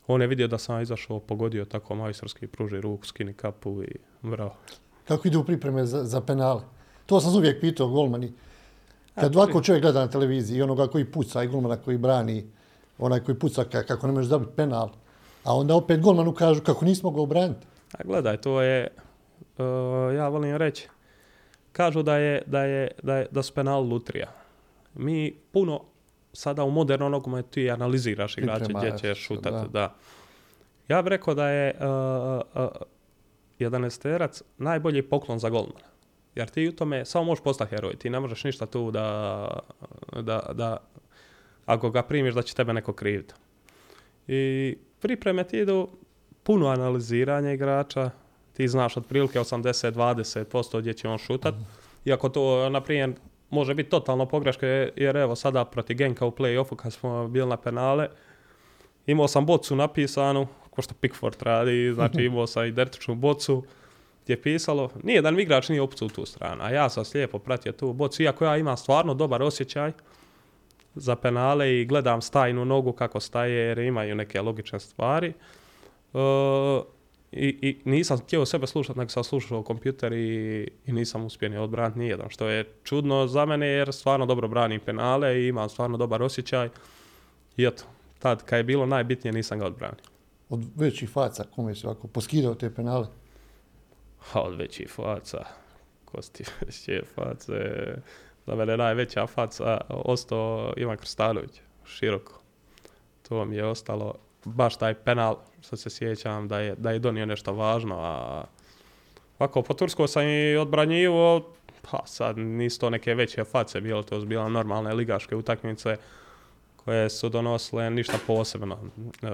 [0.08, 4.56] On je vidio da sam izašao, pogodio tako majstorski, pruži ruku, skini kapu i bravo.
[5.08, 6.62] Kako idu pripreme za, za penale?
[7.06, 8.34] To sam uvijek pitao golmani.
[9.16, 12.46] Kad ovako čovjek gleda na televiziji i onoga koji puca i golmana koji brani,
[12.98, 14.90] onaj koji puca kako ne možeš dobiti penal,
[15.44, 17.68] a onda opet golmanu kažu kako nismo ga obraniti.
[17.94, 18.88] A gledaj, to je,
[19.58, 19.66] uh,
[20.16, 20.88] ja volim reći,
[21.72, 24.39] kažu da je, da je, da je, da su penal lutrija
[25.00, 25.82] mi puno
[26.34, 29.68] sada u modernom nogometu ti analiziraš igrače gdje će šutati.
[29.70, 29.80] Da.
[29.80, 29.96] da.
[30.88, 32.70] Ja bih rekao da je uh, uh,
[33.60, 35.90] jedan esterac najbolji poklon za golmana.
[36.36, 37.96] Jer ti u tome samo možeš postati heroj.
[37.96, 39.60] Ti ne možeš ništa tu da,
[40.22, 40.78] da, da
[41.66, 43.34] ako ga primiš da će tebe neko kriviti.
[44.28, 45.90] I pripreme ti idu
[46.44, 48.10] puno analiziranja igrača.
[48.54, 51.56] Ti znaš otprilike 80-20% gdje će on šutat.
[51.56, 51.66] Mm.
[52.06, 53.14] Iako to, na primjer,
[53.50, 57.58] može biti totalno pogreška jer evo sada proti Genka u play-offu kad smo bili na
[57.58, 58.08] penale
[59.08, 63.64] imao sam bocu napisanu ko što Pickford radi, znači imao sam identičnu bocu
[64.24, 67.72] gdje je pisalo, nijedan igrač nije opcu u tu stranu, a ja sam slijepo pratio
[67.72, 69.92] tu bocu, iako ja imam stvarno dobar osjećaj
[70.96, 75.34] za penale i gledam stajnu nogu kako staje jer imaju neke logične stvari.
[76.14, 76.20] Uh,
[77.32, 81.58] i, i nisam htio sebe slušati, nego sam slušao kompjuter i, i nisam uspio ni
[81.58, 85.98] odbraniti nijedan, što je čudno za mene jer stvarno dobro branim penale i imam stvarno
[85.98, 86.70] dobar osjećaj.
[87.58, 87.84] I eto,
[88.20, 90.04] tad kad je bilo najbitnije nisam ga odbranio.
[90.50, 93.08] Od većih faca, kome si ovako poskidao te penale?
[94.20, 95.46] Ha, od većih faca,
[96.06, 97.54] kosti veće face,
[98.46, 102.42] za mene najveća faca ostao Ivan Krstanović, široko.
[103.30, 104.16] To mi je ostalo
[104.46, 108.44] baš taj penal, što se sjećam, da je, da je donio nešto važno, a
[109.40, 111.52] ovako po Turskoj sam i odbranjivo,
[111.92, 115.98] pa sad nisu to neke veće face, bilo to bila normalne ligaške utakmice
[116.76, 118.78] koje su donosile ništa posebno.
[119.22, 119.28] E,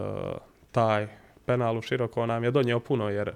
[0.72, 1.08] taj
[1.46, 3.34] penal u široko nam je donio puno jer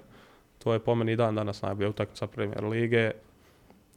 [0.58, 3.10] to je po meni dan danas najbolja utakmica Premier Lige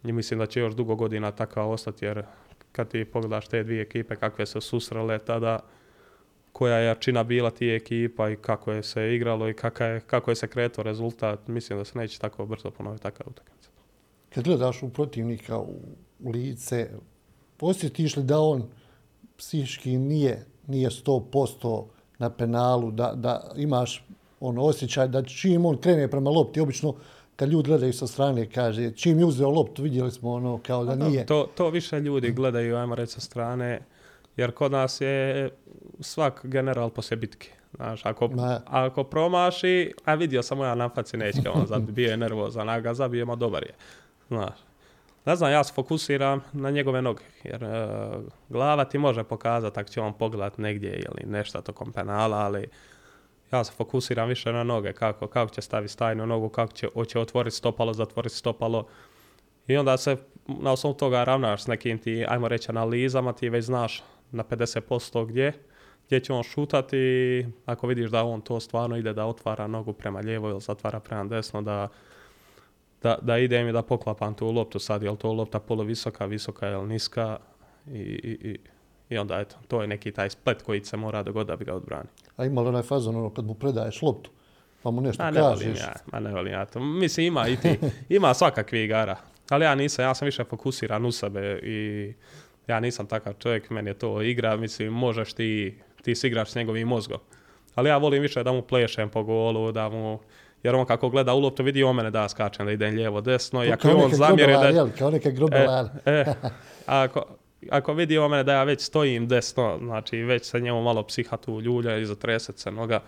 [0.04, 2.24] i mislim da će još dugo godina takav ostati jer
[2.72, 5.60] kad ti pogledaš te dvije ekipe kakve su susrele tada,
[6.54, 10.32] koja je jačina bila ti ekipa i kako je se igralo i kako je, kako
[10.32, 11.48] je se kretao rezultat.
[11.48, 13.70] Mislim da se neće tako brzo ponoviti takav utakmica.
[14.30, 15.80] kad gledaš u protivnika u,
[16.26, 16.90] lice,
[17.62, 18.70] osjetiš li da on
[19.38, 21.86] psihički nije, nije 100%
[22.18, 24.06] na penalu, da, da imaš
[24.40, 26.96] ono osjećaj da čim on krene prema lopti, obično
[27.36, 30.96] kad ljudi gledaju sa strane, kaže, čim je uzeo loptu, vidjeli smo ono kao da
[30.96, 31.26] nije.
[31.26, 33.82] To, to više ljudi gledaju, ajmo reći, sa strane,
[34.38, 35.50] jer kod nas je
[36.00, 37.50] svak general poslije bitke.
[37.76, 38.30] Znaš, ako,
[38.66, 42.80] ako promaši, a vidio sam ja na faci neće, on zabi, bio je nervozan, a
[42.80, 43.74] ga zabijemo, dobar je.
[44.28, 44.58] Znaš.
[45.26, 47.88] Ne znam, ja se fokusiram na njegove noge, jer e,
[48.50, 52.68] glava ti može pokazati ako će on pogledat negdje ili nešto tokom penala, ali
[53.52, 57.20] ja se fokusiram više na noge, kako, kako će staviti stajnu nogu, kako će, hoće
[57.20, 58.88] otvoriti stopalo, zatvoriti stopalo.
[59.68, 60.18] I onda se
[60.48, 65.26] na osnovu toga ravnaš s nekim ti, ajmo reći, analizama, ti već znaš na 50%
[65.26, 65.54] gdje,
[66.06, 70.20] gdje će on šutati, ako vidiš da on to stvarno ide da otvara nogu prema
[70.20, 71.88] lijevo ili zatvara prema desno, da,
[73.04, 76.70] da, da idem i da poklapam tu loptu sad, je li to lopta polovisoka, visoka
[76.70, 77.38] ili niska
[77.88, 78.58] i, i, i,
[79.10, 81.74] i onda eto, to je neki taj splet koji se mora dogoditi da bi ga
[81.76, 82.10] odbrani.
[82.38, 84.30] A ima li onaj fazon ono kad mu predaješ loptu,
[84.84, 85.80] pa mu nešto Ma ne volim kažeš.
[85.80, 86.80] ja, ma ne volim ja to.
[86.80, 87.80] Mislim, ima i ti,
[88.18, 89.18] ima svakakvih igara.
[89.50, 92.14] Ali ja nisam, ja sam više fokusiran u sebe i
[92.68, 96.56] ja nisam takav čovjek, meni je to igra, mislim, možeš ti, ti si igraš s
[96.56, 97.20] njegovim mozgom.
[97.76, 100.20] Ali ja volim više da mu plešem po golu, da mu,
[100.64, 103.64] jer on kako gleda u loptu vidi on mene da skačem, da idem lijevo, desno,
[103.64, 104.68] i ako on zamjeri da...
[104.68, 105.30] jel, kao neke.
[106.06, 106.26] E, e,
[106.86, 107.26] ako,
[107.70, 111.38] ako vidi o mene da ja već stojim desno, znači već se njemu malo psiha
[111.38, 113.00] tu ljulja i zatreset se noga,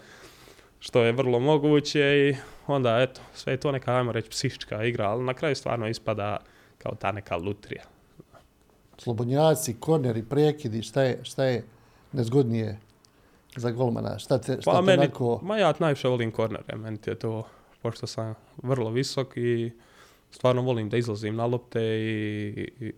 [0.79, 2.35] što je vrlo moguće i
[2.67, 6.37] onda eto, sve je to neka, ajmo reći, psihička igra, ali na kraju stvarno ispada
[6.77, 7.94] kao ta neka lutrija.
[8.97, 11.63] Slobodnjaci, korneri, prekidi, šta je, šta je
[12.11, 12.79] nezgodnije
[13.55, 14.19] za golmana?
[14.19, 15.39] Šta te, šta Pa te meni, onako...
[15.43, 17.43] ma ja najviše volim kornere, meni je to,
[17.81, 19.71] pošto sam vrlo visok i
[20.31, 22.93] stvarno volim da izlazim na lopte i, i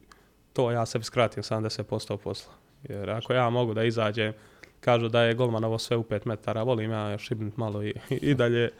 [0.53, 2.53] to ja sebi skratim 70% posla.
[2.83, 4.33] Jer ako ja mogu da izađem,
[4.79, 8.71] kažu da je golmanovo sve u 5 metara, volim ja šibnut malo i, i dalje,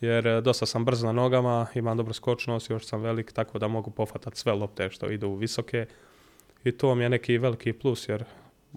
[0.00, 3.90] jer dosta sam brz na nogama, imam dobru skočnost, još sam velik, tako da mogu
[3.90, 5.86] pofatati sve lopte što idu u visoke.
[6.64, 8.24] I to mi je neki veliki plus, jer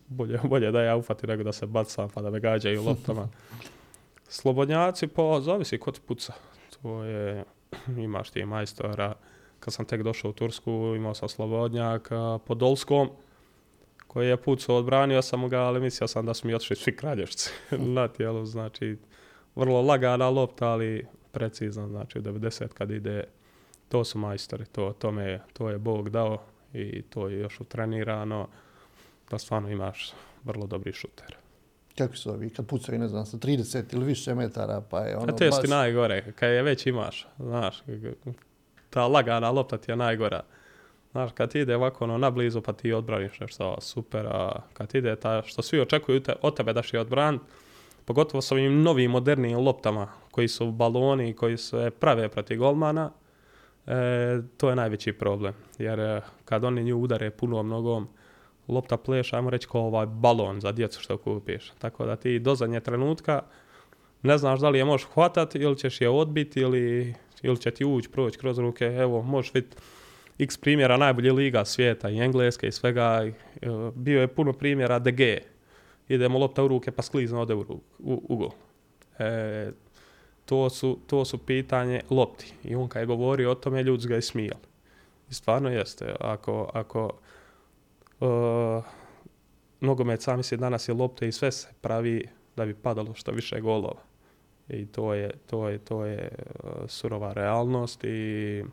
[0.08, 3.28] bolje, bolje da ja ufatim nego da se bacam pa da me gađaju loptama.
[4.30, 6.34] Slobodnjaci, pa zavisi ko ti puca.
[6.82, 7.43] To je,
[7.97, 9.13] imaš ti majstora.
[9.60, 13.10] Kad sam tek došao u Tursku, imao sam slobodnjaka Podolskom,
[14.08, 17.52] koji je pucao, odbranio sam ga, ali mislio sam da su mi otišli svi kraljevšci
[17.95, 18.45] na tijelu.
[18.45, 18.97] Znači,
[19.56, 23.23] vrlo lagana lopta, ali precizna, znači 90 kad ide,
[23.89, 28.47] to su majstori, to, to, me, to je Bog dao i to je još utrenirano,
[29.32, 31.36] da stvarno imaš vrlo dobri šuter.
[31.97, 35.34] Kako su ovi, kad pucaju, ne znam, sa 30 ili više metara, pa je ono
[35.34, 35.69] A te su ti baš...
[35.69, 37.84] najgore, kad je već imaš, znaš,
[38.89, 40.43] ta lagana lopta ti je najgora.
[41.12, 44.95] Znaš, kad ti ide ovako ono na blizu pa ti odbraniš nešto super, a kad
[44.95, 47.39] ide ta, što svi očekuju te, od tebe da će odbran,
[48.06, 53.12] pogotovo s ovim novim modernijim loptama koji su baloni, koji se prave protiv golmana,
[53.88, 55.54] e, to je najveći problem.
[55.78, 58.08] Jer e, kad oni nju udare punom nogom,
[58.67, 61.71] lopta pleše, ajmo reći kao ovaj balon za djecu što kupiš.
[61.80, 63.41] Tako da ti do zadnje trenutka
[64.21, 67.86] ne znaš da li je možeš hvatati ili ćeš je odbiti ili, ili će ti
[67.86, 68.86] ući, proći kroz ruke.
[68.86, 69.78] Evo, možeš vidjeti
[70.39, 73.26] x primjera najbolje liga svijeta i engleske i svega.
[73.26, 73.34] E,
[73.95, 75.21] Bio je puno primjera DG.
[76.08, 77.62] Idemo lopta u ruke pa sklizno ode u,
[78.00, 78.52] u, u gol.
[79.19, 79.71] E,
[80.47, 82.53] to, su, to su pitanje lopti.
[82.63, 84.62] I on kad je govorio o tome, ljudi ga i smijali.
[85.29, 86.15] I stvarno jeste.
[86.19, 87.12] Ako, ako
[88.19, 88.83] uh,
[89.79, 93.62] nogomet sami se danas je lopte i sve se pravi da bi padalo što više
[93.62, 94.01] golova.
[94.69, 96.31] I to je, to je, to je
[96.63, 98.63] uh, surova realnost i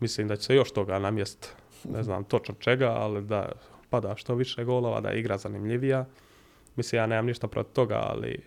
[0.00, 3.52] mislim da će se još toga namjest, ne znam točno čega, ali da
[3.90, 6.06] pada što više golova, da je igra zanimljivija.
[6.76, 8.42] Mislim, ja nemam ništa protiv toga, ali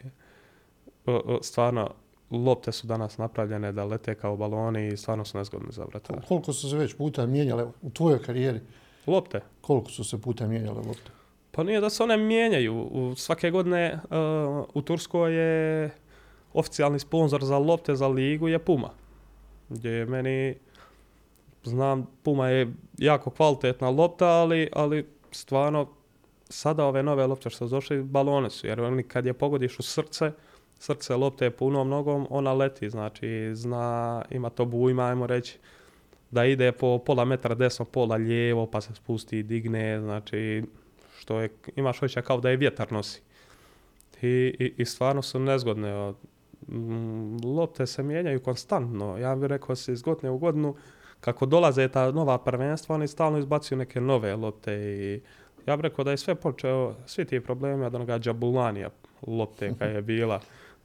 [1.05, 1.93] uh, stvarno
[2.31, 6.25] lopte su danas napravljene da lete kao baloni i stvarno su nezgodne za vratar.
[6.27, 8.59] Koliko su se već puta mijenjale u tvojoj karijeri?
[9.07, 9.41] Lopte?
[9.61, 11.11] Koliko su se puta mijenjale lopte?
[11.51, 12.81] Pa nije da se one mijenjaju.
[12.81, 15.91] U, svake godine uh, u Turskoj je
[16.53, 18.89] oficijalni sponsor za lopte za ligu je Puma.
[19.69, 20.55] Gdje je meni,
[21.63, 25.87] znam, Puma je jako kvalitetna lopta, ali, ali stvarno
[26.49, 28.67] sada ove nove lopte što su došli, balone su.
[28.67, 30.31] Jer oni kad je pogodiš u srce,
[30.79, 32.89] srce lopte je punom nogom, ona leti.
[32.89, 35.57] Znači, zna, ima to bujma, ajmo reći,
[36.31, 40.63] da ide po pola metra desno, pola lijevo, pa se spusti i digne, znači,
[41.19, 43.21] što je, imaš osjećaj kao da je vjetar nosi.
[44.21, 44.27] I,
[44.59, 45.95] i, i stvarno su nezgodne.
[45.95, 46.15] od-
[46.67, 49.17] mm, Lopte se mijenjaju konstantno.
[49.17, 50.75] Ja bih rekao se iz godine u godinu
[51.19, 55.21] kako dolaze ta nova prvenstva, oni stalno izbacuju neke nove lopte i
[55.65, 58.89] ja bih rekao da je sve počeo, svi ti problemi od onoga Džabulanija
[59.27, 60.39] lopte kad je bila,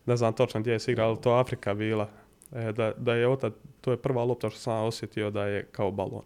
[0.07, 2.09] ne znam točno gdje je se igrala, ali to Afrika bila,
[2.53, 5.91] e, da, da je otad, to je prva lopta što sam osjetio da je kao
[5.91, 6.23] balon.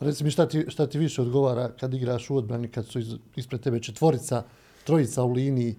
[0.00, 3.14] Reci mi šta ti, šta ti više odgovara kad igraš u odbrani, kad su iz,
[3.36, 4.42] ispred tebe četvorica,
[4.84, 5.76] trojica u liniji,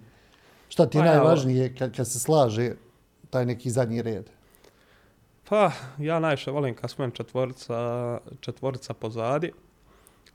[0.69, 2.71] šta ti je Pa najvažnije kad, kad se slaže
[3.29, 4.29] taj neki zadnji red?
[5.49, 9.51] Pa, ja najviše volim kad smo četvorica, četvorica pozadi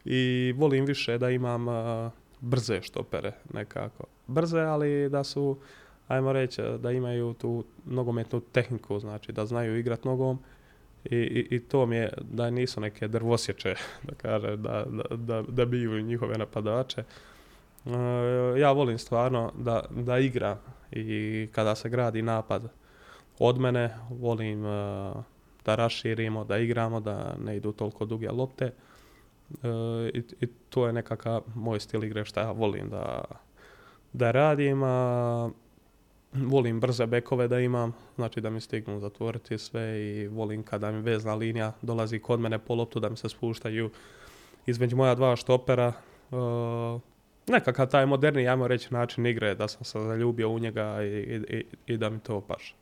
[0.05, 4.05] i volim više da imam a, brze štopere nekako.
[4.27, 5.59] Brze, ali da su,
[6.09, 10.39] ajmo reći, da imaju tu nogometnu tehniku, znači da znaju igrat nogom
[11.11, 13.75] i, i, i to mi je da nisu neke drvosječe,
[14.09, 17.05] da kaže, da, da, da, da biju njihove napadače.
[17.87, 17.91] E,
[18.59, 20.59] ja volim stvarno da, da igram
[20.93, 22.69] i kada se gradi napad
[23.39, 25.13] od mene, volim e,
[25.65, 28.65] da raširimo, da igramo, da ne idu toliko duge lopte.
[28.65, 29.69] E,
[30.15, 33.25] i, I to je nekakav moj stil igre što ja volim da,
[34.13, 34.83] da radim.
[34.83, 35.51] A,
[36.45, 41.01] volim brze bekove da imam, znači da mi stignu zatvoriti sve i volim kada mi
[41.01, 43.91] vezna linija dolazi kod mene po loptu da mi se spuštaju
[44.67, 45.93] između moja dva štopera.
[46.33, 46.37] E,
[47.47, 51.65] nekakav taj moderni, ajmo reći, način igre, da sam se zaljubio u njega i, i,
[51.87, 52.75] i da mi to paše.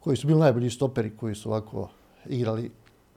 [0.00, 1.90] Koji su bili najbolji stoperi koji su ovako
[2.28, 2.70] igrali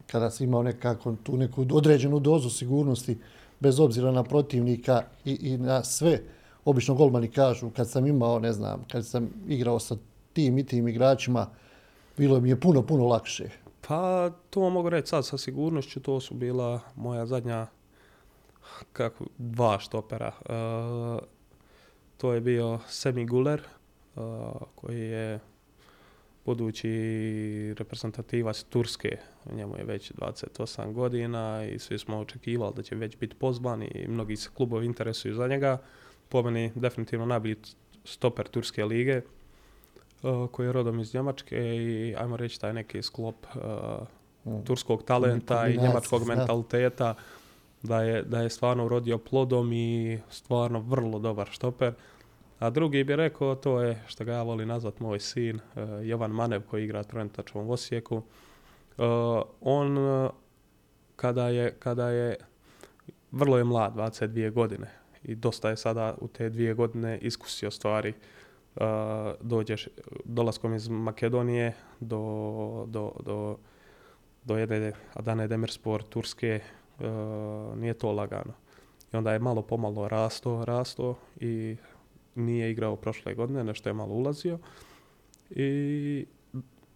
[0.07, 3.17] kada si imao nekako tu neku određenu dozu sigurnosti
[3.59, 6.19] bez obzira na protivnika i, i na sve.
[6.65, 9.95] Obično golmani kažu kad sam imao, ne znam, kad sam igrao sa
[10.33, 11.49] tim i tim igračima,
[12.17, 13.49] bilo mi je puno, puno lakše.
[13.87, 17.67] Pa to mogu reći sad sa sigurnošću, to su bila moja zadnja
[18.93, 20.27] kako, dva štopera.
[20.27, 20.53] E,
[22.17, 24.19] to je bio Semi Guler, e,
[24.75, 25.39] koji je
[26.45, 29.17] budući reprezentativac Turske,
[29.55, 34.07] njemu je već 28 godina i svi smo očekivali da će već biti pozvan i
[34.07, 35.77] mnogi se klubovi interesuju za njega.
[36.31, 37.55] Po meni definitivno najbolji
[38.03, 39.21] stoper Turske lige,
[40.23, 44.07] uh, koji je rodom iz Njemačke i ajmo reći taj neki sklop uh,
[44.45, 44.63] Mm.
[44.63, 47.15] turskog talenta i njemačkog mentaliteta
[47.83, 51.93] da je, da je stvarno urodio plodom i stvarno vrlo dobar štoper.
[52.59, 56.31] A drugi bi rekao, to je što ga ja volim nazvat moj sin, uh, Jovan
[56.31, 58.15] Manev koji igra trenutačno u Osijeku.
[58.15, 58.23] Uh,
[59.61, 60.29] on uh,
[61.15, 62.35] kada je, kada je
[63.31, 68.13] vrlo je mlad, 22 godine i dosta je sada u te dvije godine iskusio stvari.
[68.75, 68.81] Uh,
[69.41, 69.87] dođeš
[70.25, 73.57] dolaskom iz Makedonije do, do, do,
[74.43, 76.59] do jedne Adane Demirspor Turske,
[76.99, 77.05] uh,
[77.77, 78.53] nije to lagano.
[79.13, 81.75] I onda je malo pomalo rasto, rasto i
[82.35, 84.59] nije igrao prošle godine, nešto je malo ulazio.
[85.49, 86.25] I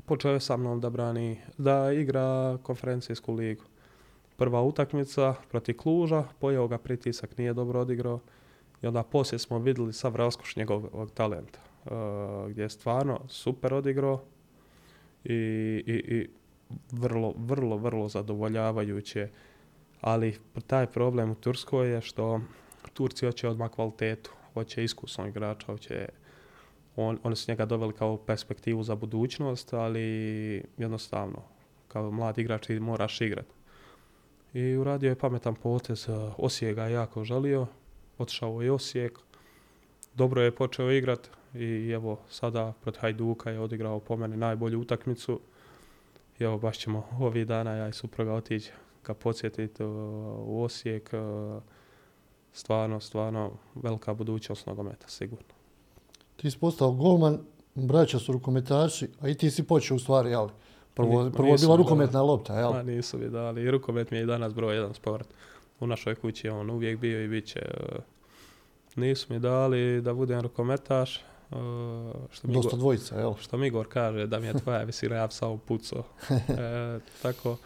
[0.06, 3.64] počeo je sa mnom da brani, da igra konferencijsku ligu.
[4.38, 8.19] Prva utakmica protiv Kluža, pojeo ga pritisak, nije dobro odigrao.
[8.82, 11.60] I onda poslije smo vidjeli sav raskoš njegovog talenta.
[11.86, 11.91] Uh,
[12.50, 14.24] gdje je stvarno super odigrao
[15.24, 15.34] i,
[15.86, 16.30] i, i
[16.91, 19.30] vrlo, vrlo, vrlo zadovoljavajuće.
[20.02, 22.41] Ali taj problem u Turskoj je što
[22.93, 26.10] Turci hoće odmah kvalitetu, hoće iskusnog igrača, hoće
[26.95, 31.41] on, oni su njega doveli kao perspektivu za budućnost, ali jednostavno,
[31.88, 33.55] kao mlad igrač ti moraš igrati.
[34.56, 37.68] I uradio je pametan potez, uh, Osijek ga je jako želio,
[38.18, 39.20] otišao je Osijek,
[40.13, 45.39] dobro je počeo igrat i evo sada protiv Hajduka je odigrao po meni najbolju utakmicu.
[46.39, 48.72] I evo baš ćemo ovih dana ja i supruga otići
[49.06, 49.89] ga podsjetiti uh,
[50.48, 51.10] u Osijek.
[51.13, 51.63] uh,
[52.54, 55.54] Stvarno, stvarno velika budućnost nogometa, sigurno.
[56.36, 57.39] Ti si postao golman,
[57.74, 60.50] braća su rukometaši, a i ti si počeo u stvari, jel?
[60.96, 62.72] Prvo, prvo je bila rukometna lopta, jel?
[62.74, 63.62] Ma nisu mi dali.
[63.64, 65.28] I rukomet mi je i danas broj jedan sport.
[65.80, 67.62] U našoj kući je on uvijek bio i bit će.
[67.82, 67.98] uh,
[68.96, 71.16] Nisu mi dali da budem rukometaš.
[71.52, 71.58] uh,
[72.32, 73.34] Što mi, Dosta Igor, dvojica, jel?
[73.39, 76.04] što mi Igor kaže da mi je tvoja visina, ja bi samo pucao.
[76.50, 77.58] E, tako,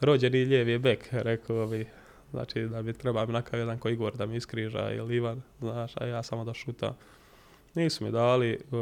[0.00, 1.86] rođeni lijevi je bek, rekao bi.
[2.30, 5.92] Znači da bi treba mi nakav jedan ko Igor da mi iskriža ili Ivan, znaš,
[5.96, 6.96] a ja samo da šutam.
[7.74, 8.78] Nisu mi dali uh,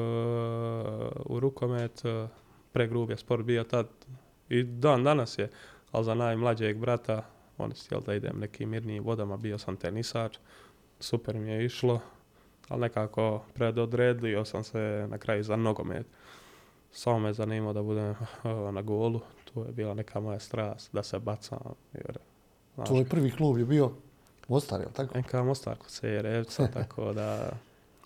[1.27, 2.29] u rukomet, uh,
[2.73, 3.87] pregrub je sport bio tad
[4.49, 5.51] i dan danas je,
[5.93, 7.25] ali za najmlađeg brata,
[7.59, 10.39] oni su htjeli da idem nekim mirnijim vodama, bio sam tenisač,
[11.01, 12.01] super mi je išlo,
[12.69, 16.07] ali nekako predodredio sam se na kraju za nogomet.
[16.93, 18.15] Samo me zanimao da budem
[18.75, 19.21] na golu,
[19.55, 21.59] to je bila neka moja strast, da se bacam.
[21.93, 22.19] Jer,
[22.75, 23.91] znaš, Tvoj prvi klub je bio
[24.49, 25.19] Mostar, jel tako?
[25.19, 27.51] NK Mostar kod Sejerevca, tako da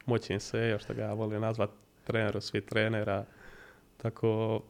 [0.06, 1.70] moćim se, još što ga volim nazvat
[2.04, 3.24] treneru svih trenera.
[3.96, 4.60] Tako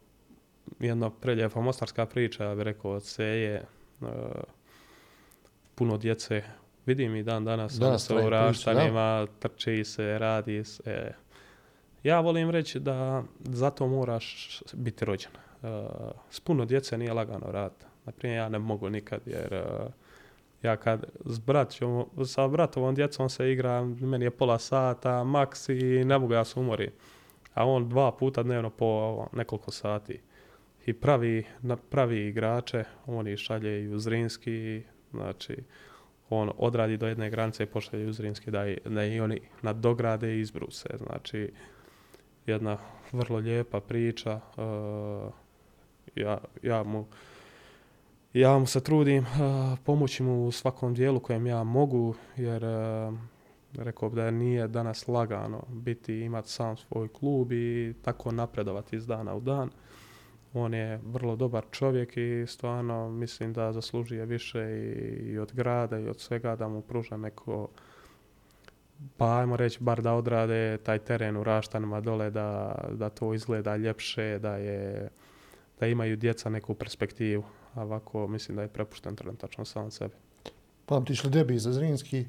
[0.80, 3.64] jedna preljepa mostarska priča, ja bih rekao, od Seje,
[4.00, 4.08] uh,
[5.74, 6.42] puno djece,
[6.86, 11.12] vidim i dan danas, Danas oni se traje u priča, raštanima, trči se, radi se.
[12.02, 15.32] Ja volim reći da zato moraš biti rođen.
[15.62, 15.68] Uh,
[16.30, 17.84] s puno djece nije lagano raditi.
[18.04, 19.92] Naprimjer, ja ne mogu nikad, jer uh,
[20.62, 26.04] ja kad s braćom, sa bratovom djecom se igram, meni je pola sata, maks i
[26.04, 26.92] ne mogu ja se umori.
[27.56, 28.88] A on dva puta dnevno po
[29.32, 30.20] nekoliko sati.
[30.86, 31.44] I pravi,
[31.90, 35.56] pravi igrače, on ih šalje i u Zrinski, znači
[36.30, 40.36] on odradi do jedne granice i pošalje u Zrinski da, i- da i oni nadograde
[40.36, 40.88] i izbruse.
[41.06, 41.52] Znači,
[42.46, 42.78] jedna
[43.12, 44.40] vrlo lijepa priča.
[44.56, 45.32] uh,
[46.14, 47.06] ja, ja mu
[48.32, 53.14] ja mu se trudim uh, pomoći mu u svakom dijelu kojem ja mogu, jer uh,
[53.78, 59.06] rekao bi da nije danas lagano biti, imati sam svoj klub i tako napredovati iz
[59.06, 59.70] dana u dan.
[60.54, 65.98] On je vrlo dobar čovjek i stvarno mislim da zaslužuje više i, i od grada
[65.98, 67.68] i od svega da mu pruža neko
[69.16, 73.76] pa ajmo reći bar da odrade taj teren u Raštanima dole da, da to izgleda
[73.76, 75.08] ljepše, da je
[75.80, 77.44] da imaju djeca neku perspektivu.
[77.74, 80.14] A ovako mislim da je prepušten trenutačno sam sebi.
[80.86, 82.26] Pamtiš li debi za Zrinski?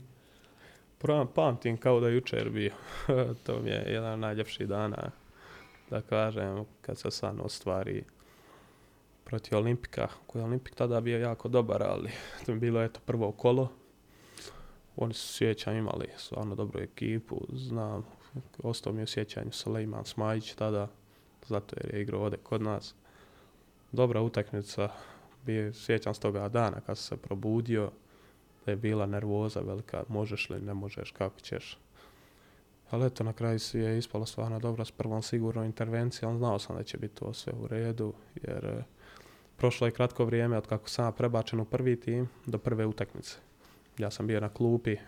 [1.34, 2.72] Pamtim kao da jučer bio.
[3.44, 5.12] to mi je jedan od najljepših dana,
[5.90, 8.04] da kažem, kad se san ostvari
[9.24, 12.10] protiv Olimpika, koji je Olimpik tada bio jako dobar, ali
[12.46, 13.72] to mi je bilo eto prvo kolo.
[14.96, 18.06] Oni su sjećam imali stvarno dobru ekipu, znam,
[18.64, 20.88] ostao mi je u sjećanju Suleiman Smajić tada,
[21.48, 22.96] zato jer je igrao ovdje kod nas.
[23.92, 24.90] Dobra utakmica,
[25.46, 27.92] bio, sjećam s toga dana kad sam se probudio,
[28.68, 31.78] da je bila nervoza velika, možeš li, ne možeš, kako ćeš.
[32.90, 36.38] Ali eto, na kraju si je ispalo stvarno dobro s prvom sigurnom intervencijom.
[36.38, 38.84] Znao sam da će biti to sve u redu, jer e,
[39.58, 43.38] prošlo je kratko vrijeme od kako sam prebačen u prvi tim do prve utakmice.
[43.98, 45.00] Ja sam bio na klupi, e,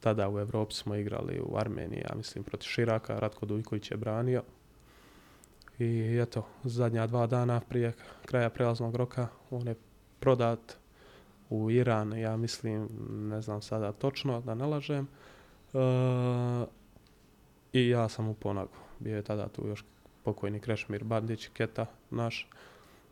[0.00, 4.42] tada u Europi smo igrali u Armeniji, ja mislim, protiv Širaka, Ratko Dujković je branio.
[5.78, 7.92] I eto, zadnja dva dana prije
[8.26, 9.74] kraja prelaznog roka on je
[10.20, 10.81] prodat
[11.52, 15.08] u Iran, ja mislim, ne znam sada točno, da ne lažem.
[15.74, 15.78] E,
[17.72, 18.76] I ja sam u Ponagu.
[18.98, 19.84] Bio je tada tu još
[20.24, 22.48] pokojni Krešimir Bandić, Keta naš.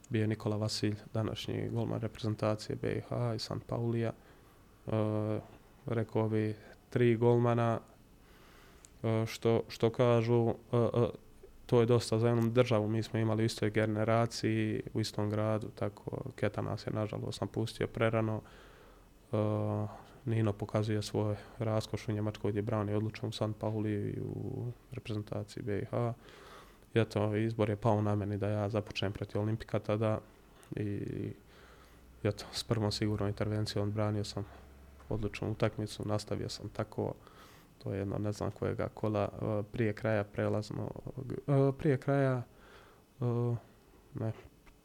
[0.08, 4.12] Bio je Nikola Vasilj, današnji golman reprezentacije BiH i San Paulija.
[4.12, 4.90] E,
[5.86, 6.54] rekao bi
[6.90, 7.80] tri golmana,
[9.02, 11.08] e, što, što kažu, e, e,
[11.70, 12.88] to je dosta za jednu državu.
[12.88, 17.86] Mi smo imali u istoj generaciji, u istom gradu, tako Keta nas je nažalost napustio
[17.86, 18.40] prerano.
[19.32, 19.38] Uh,
[20.24, 25.62] Nino pokazuje svoj raskoš u Njemačkoj gdje brani odlučno u San Pauli i u reprezentaciji
[25.62, 25.92] BiH.
[26.94, 30.18] I eto, izbor je pao na meni da ja započnem protiv Olimpika tada
[30.76, 31.00] i
[32.24, 34.44] eto, s prvom sigurnom intervencijom odbranio sam
[35.08, 37.14] odlučnu utakmicu, nastavio sam tako
[37.82, 40.90] to je jedno ne znam kojega kola uh, prije kraja prelaznog
[41.46, 42.42] uh, prije kraja
[43.20, 43.56] uh,
[44.14, 44.32] ne,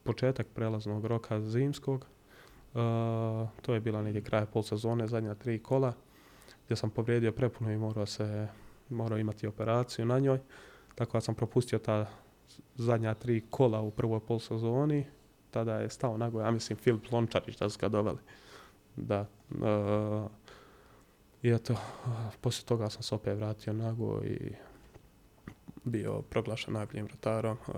[0.04, 2.06] početak prelaznog roka zimskog
[3.62, 5.92] to je bila negdje kraj pol sezone zadnja tri kola
[6.64, 8.48] gdje sam povrijedio prepuno i morao se
[8.88, 10.38] morao imati operaciju na njoj.
[10.94, 12.06] Tako da sam propustio ta
[12.74, 15.06] zadnja tri kola u prvoj pol sezoni.
[15.50, 18.18] Tada je stao nago ja mislim Filip Lončarić da su ga doveli.
[18.96, 19.26] Da
[21.46, 21.74] i eto,
[22.40, 24.52] poslije toga sam se opet vratio nago i
[25.84, 27.74] bio proglašen najboljim vratarom uh,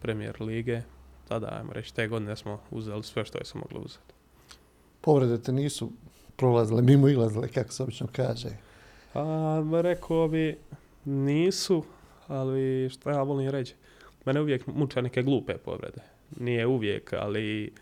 [0.00, 0.82] premijer lige.
[1.28, 4.14] Tada, ajmo reći, te godine smo uzeli sve što je se moglo uzeti.
[5.00, 5.90] Povrede te nisu
[6.36, 8.50] prolazile, mimo ilazile, kako se obično kaže.
[9.14, 10.58] A, rekao bi,
[11.04, 11.84] nisu,
[12.28, 13.74] ali što ja volim reći,
[14.24, 16.00] mene uvijek muče neke glupe povrede.
[16.36, 17.72] Nije uvijek, ali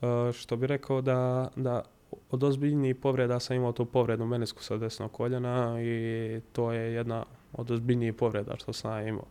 [0.00, 1.82] uh, što bi rekao da, da
[2.30, 7.24] od ozbiljnijih povreda sam imao tu povredu menisku sa desnog koljena i to je jedna
[7.52, 9.24] od ozbiljnijih povreda što sam imao.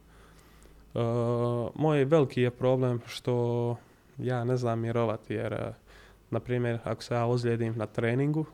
[0.93, 3.75] Uh, moj veliki je problem što
[4.17, 5.59] ja ne znam mirovati jer, uh,
[6.29, 8.45] na primjer, ako se ja ozlijedim na treningu,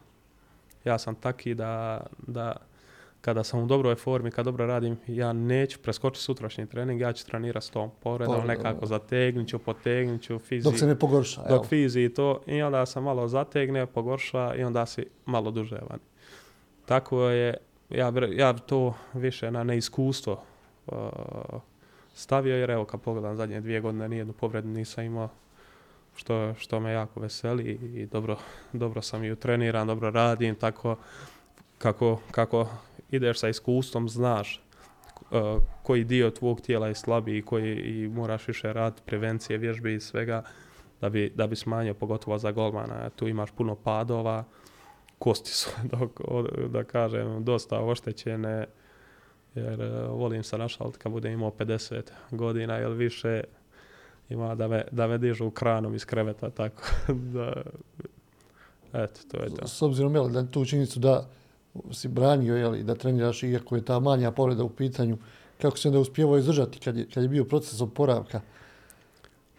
[0.85, 2.55] ja sam taki da, da
[3.21, 7.25] kada sam u dobroj formi, kad dobro radim, ja neću preskočiti sutrašnji trening, ja ću
[7.25, 8.85] trenirati s tom povredom, Povredom, nekako da.
[8.85, 12.85] zategnut ću, potegnut ću, fizi, Dok se ne pogorša, dok fizi i to, i onda
[12.85, 16.01] se malo zategne, pogorša i onda si malo duže vani.
[16.85, 17.57] Tako je,
[17.89, 20.43] ja, ja to više na neiskustvo
[20.87, 20.95] uh,
[22.13, 25.29] stavio, jer evo kad pogledam zadnje dvije godine nijednu povredu nisam imao,
[26.15, 28.37] što, što me jako veseli i dobro,
[28.73, 30.95] dobro sam i utreniran, dobro radim, tako
[31.81, 32.67] kako, kako
[33.11, 34.61] ideš sa iskustvom, znaš
[35.31, 35.39] uh,
[35.83, 40.43] koji dio tvog tijela je slabiji koji i moraš više raditi prevencije, vježbe i svega
[41.01, 43.09] da bi, da bi smanjio, pogotovo za golmana.
[43.09, 44.43] Tu imaš puno padova,
[45.19, 46.21] kosti su, dok,
[46.69, 48.65] da kažem, dosta oštećene,
[49.55, 52.01] jer uh, volim se našaliti kad budem imao 50
[52.31, 53.43] godina ili više,
[54.29, 56.83] ima da me, da me dižu kranom iz kreveta, tako
[57.33, 57.61] da,
[58.93, 59.67] eto, to je to.
[59.67, 61.29] S obzirom, jel, da tu činjenicu da
[61.91, 65.17] si branio, jel, da treniraš, iako je ta manja povreda u pitanju,
[65.61, 68.41] kako se onda uspjevao izdržati kad je, kad je bio proces oporavka?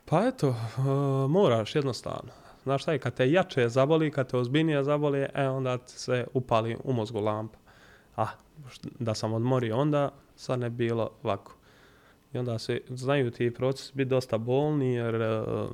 [0.04, 0.84] Pa eto, uh,
[1.30, 2.32] moraš jednostavno.
[2.62, 6.76] Znaš šta je, kad te jače zaboli, kad te ozbiljnije zaboli, e, onda se upali
[6.84, 7.58] u mozgu lampa.
[8.16, 8.26] A,
[8.98, 11.54] da sam odmorio onda, sad ne bilo ovako.
[12.32, 15.70] I onda se, znaju ti proces biti dosta bolni, jer uh,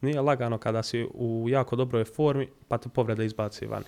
[0.00, 3.84] nije lagano kada si u jako dobroj formi, pa te povreda izbaci vani.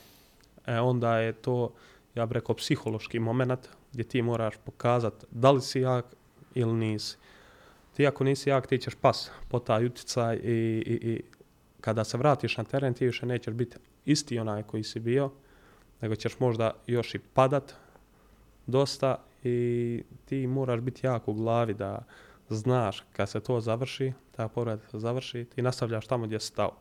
[0.67, 1.73] E, onda je to,
[2.15, 6.05] ja bih rekao, psihološki moment gdje ti moraš pokazati da li si jak
[6.55, 7.17] ili nisi.
[7.97, 11.23] Ti ako nisi jak, ti ćeš pas po taj utjecaj i, i, i
[11.81, 15.31] kada se vratiš na teren, ti više nećeš biti isti onaj koji si bio,
[16.01, 17.75] nego ćeš možda još i padat
[18.67, 22.05] dosta i ti moraš biti jako u glavi da
[22.49, 26.73] znaš kad se to završi, ta povreda završi, ti nastavljaš tamo gdje si stao.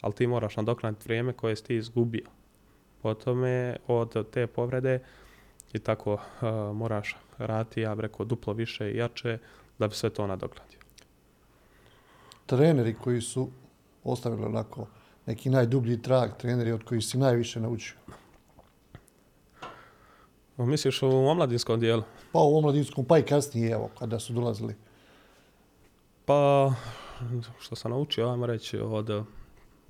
[0.00, 2.26] Ali ti moraš nadoknaditi vrijeme koje si ti izgubio.
[3.04, 5.00] Potom je od te povrede
[5.72, 6.20] i tako uh,
[6.76, 9.38] moraš raditi, ja bih rekao, duplo više i jače
[9.78, 10.78] da bi sve to nadoknadio.
[12.46, 13.50] Treneri koji su
[14.04, 14.86] ostavili onako
[15.26, 17.96] neki najdublji trag, treneri od kojih si najviše naučio?
[20.56, 22.02] Misliš u omladinskom dijelu?
[22.32, 24.74] Pa u omladinskom, pa i kasnije, evo, kada su dolazili.
[26.24, 26.72] Pa,
[27.60, 29.24] što sam naučio, ajmo reći, od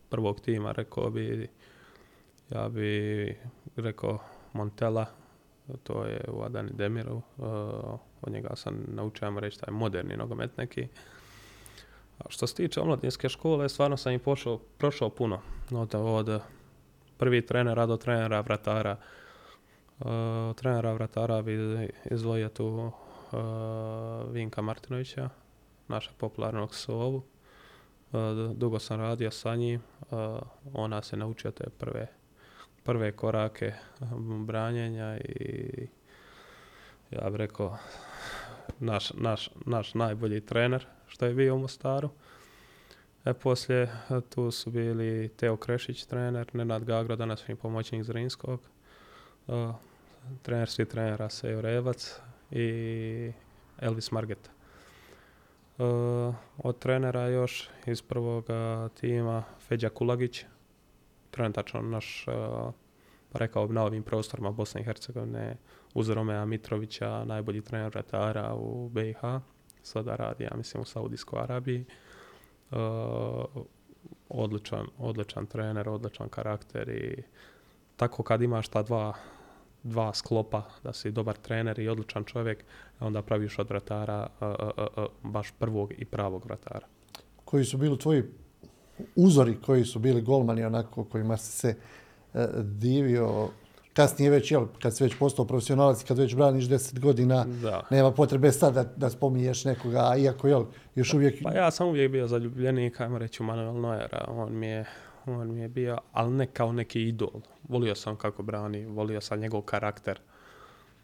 [0.08, 1.48] prvog tima, rekao bi,
[2.50, 3.38] ja bi
[3.76, 4.18] rekao
[4.52, 5.06] Montella,
[5.82, 7.44] to je u Adani Demiru, uh,
[8.22, 10.88] od njega sam naučio, reći, taj moderni nogomet neki.
[12.18, 15.40] A što se tiče omladinske škole, stvarno sam i pošao, prošao puno.
[15.70, 16.40] Od, od
[17.18, 18.96] prvi trener do trenera vratara.
[20.00, 20.06] Uh,
[20.56, 21.58] trenera vratara bi
[22.10, 22.92] izdvojio tu uh,
[24.32, 25.28] Vinka Martinovića,
[25.88, 27.22] naša popularnog Sovu.
[28.54, 29.82] Dugo sam radio sa njim.
[30.74, 32.06] Ona se naučio te prve,
[32.84, 33.72] prve korake
[34.46, 35.86] branjenja i
[37.10, 37.78] ja bih rekao
[38.78, 42.10] naš, naš, naš najbolji trener što je bio u Mostaru.
[43.24, 43.92] E, poslije
[44.34, 48.60] tu su bili Teo Krešić trener, Nenad Gagro, današnji pomoćnik Zrinskog,
[49.46, 49.74] uh,
[50.42, 52.20] trener svih trenera Sejo Revac
[52.50, 53.32] i
[53.80, 54.50] Elvis Margeta.
[55.78, 58.46] Uh, od trenera još iz prvog
[59.00, 60.44] tima Feđa Kulagić,
[61.34, 62.24] trenutačno naš,
[63.32, 65.56] pa rekao na ovim prostorima Bosne i Hercegovine,
[65.94, 69.20] uz Romea Mitrovića, najbolji trener vratara u BiH,
[69.82, 71.84] sada radi, ja mislim, u Saudijskoj Arabiji.
[72.70, 72.78] Uh,
[74.28, 77.22] odličan, odličan trener, odličan karakter i
[77.96, 79.14] tako kad imaš ta dva,
[79.82, 82.64] dva sklopa, da si dobar trener i odličan čovjek,
[83.00, 86.86] onda praviš od vratara uh, baš prvog i pravog vratara.
[87.44, 88.22] Koji su bili tvoji
[89.16, 91.74] uzori, koji su bili golmani onako kojima si se
[92.34, 93.48] uh, divio
[93.94, 97.82] kasnije već, jel, kad si već postao profesionalac, kad već braniš 10 godina, da.
[97.90, 100.64] nema potrebe sad da, da spominješ nekoga, iako, jel,
[100.94, 101.42] još uvijek...
[101.42, 104.84] Pa ja sam uvijek bio zaljubljenik, ajmo reći, u Manuel Neuera, on mi je,
[105.26, 107.40] on mi je bio, ali ne kao neki idol.
[107.68, 110.20] Volio sam kako brani, volio sam njegov karakter,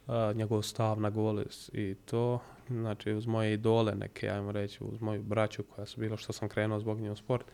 [0.06, 2.38] uh, njegov stav na gol i to,
[2.68, 6.48] znači uz moje idole neke, ajmo reći, uz moju braću koja su bilo što sam
[6.48, 7.44] krenuo zbog nje u sport,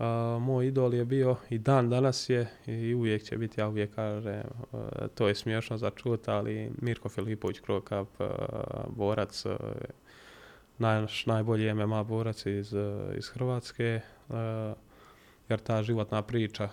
[0.00, 3.94] uh, moj idol je bio i dan danas je i uvijek će biti, ja uvijek
[3.94, 4.42] kažem,
[4.72, 4.80] uh,
[5.14, 8.26] to je smiješno za čut, ali Mirko Filipović, Krokap, uh,
[8.88, 9.52] borac, uh,
[10.78, 12.74] naš najbolji MMA borac iz,
[13.16, 14.00] iz Hrvatske,
[15.48, 16.68] jer ta životna priča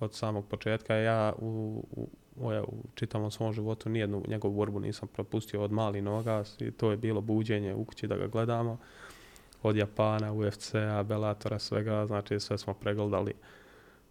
[0.00, 5.08] od samog početka, ja u, u, u, u čitavom svom životu nijednu njegovu borbu nisam
[5.08, 8.78] propustio od mali noga i to je bilo buđenje u kući da ga gledamo.
[9.64, 13.32] Od Japana, UFC-a, Bellatora, svega, znači sve smo pregledali.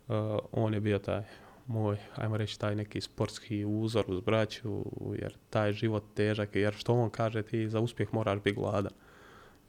[0.08, 0.16] Uh,
[0.52, 1.24] on je bio taj
[1.68, 4.86] moj, ajmo reći, taj neki sportski uzor uz braću,
[5.20, 8.92] jer taj život težak, jer što on kaže, ti za uspjeh moraš biti gladan.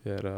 [0.05, 0.33] Jer uh,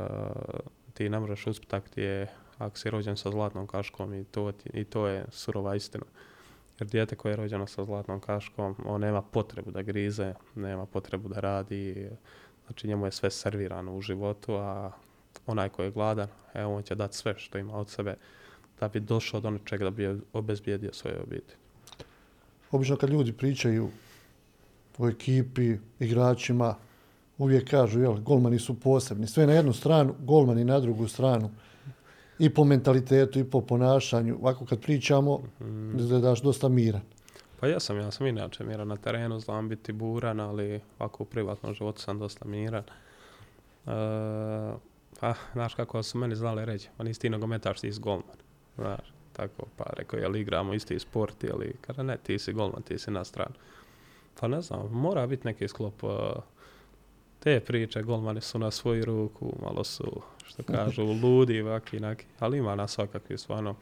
[0.95, 2.29] ti ne možeš uspjeti ako ti je,
[2.59, 6.05] ako si rođen sa zlatnom kaškom i to, i to je surova istina.
[6.81, 11.29] Jer dijete koje je rođeno sa zlatnom kaškom, on nema potrebu da grize, nema potrebu
[11.29, 12.11] da radi,
[12.67, 14.91] znači njemu je sve servirano u životu, a
[15.47, 18.15] onaj ko je gladan, evo on će dati sve što ima od sebe
[18.81, 21.59] da bi došao do nečega da bi obezbijedio svoje obitelji.
[22.71, 23.89] Obično kad ljudi pričaju
[24.99, 26.75] u ekipi, igračima,
[27.39, 29.27] uvijek kažu, jel, golmani su posebni.
[29.27, 31.51] Sve na jednu stranu, golmani na drugu stranu.
[32.39, 34.39] I po mentalitetu, i po ponašanju.
[34.41, 35.43] Ovako kad pričamo,
[35.99, 37.01] izgledaš dosta miran.
[37.61, 41.27] Pa ja sam, ja sam inače miran na terenu, znam biti buran, ali ovako u
[41.27, 42.85] privatnom životu sam dosta miran.
[43.87, 43.91] E,
[45.21, 48.37] pa, znaš kako su meni znali reći, pa nisi ti nogometaš, ti si golman.
[48.77, 52.99] Znaš, tako, pa rekao, jel igramo isti sport, ili, kada ne, ti si golman, ti
[52.99, 53.55] si na stranu.
[54.41, 56.07] Pa ne znam, mora biti neki sklop e,
[57.39, 62.59] te priče, golmani su na svoju ruku, malo su, što kažu, ludi, vaki, naki, ali
[62.59, 63.75] ima nas svakakvi, stvarno,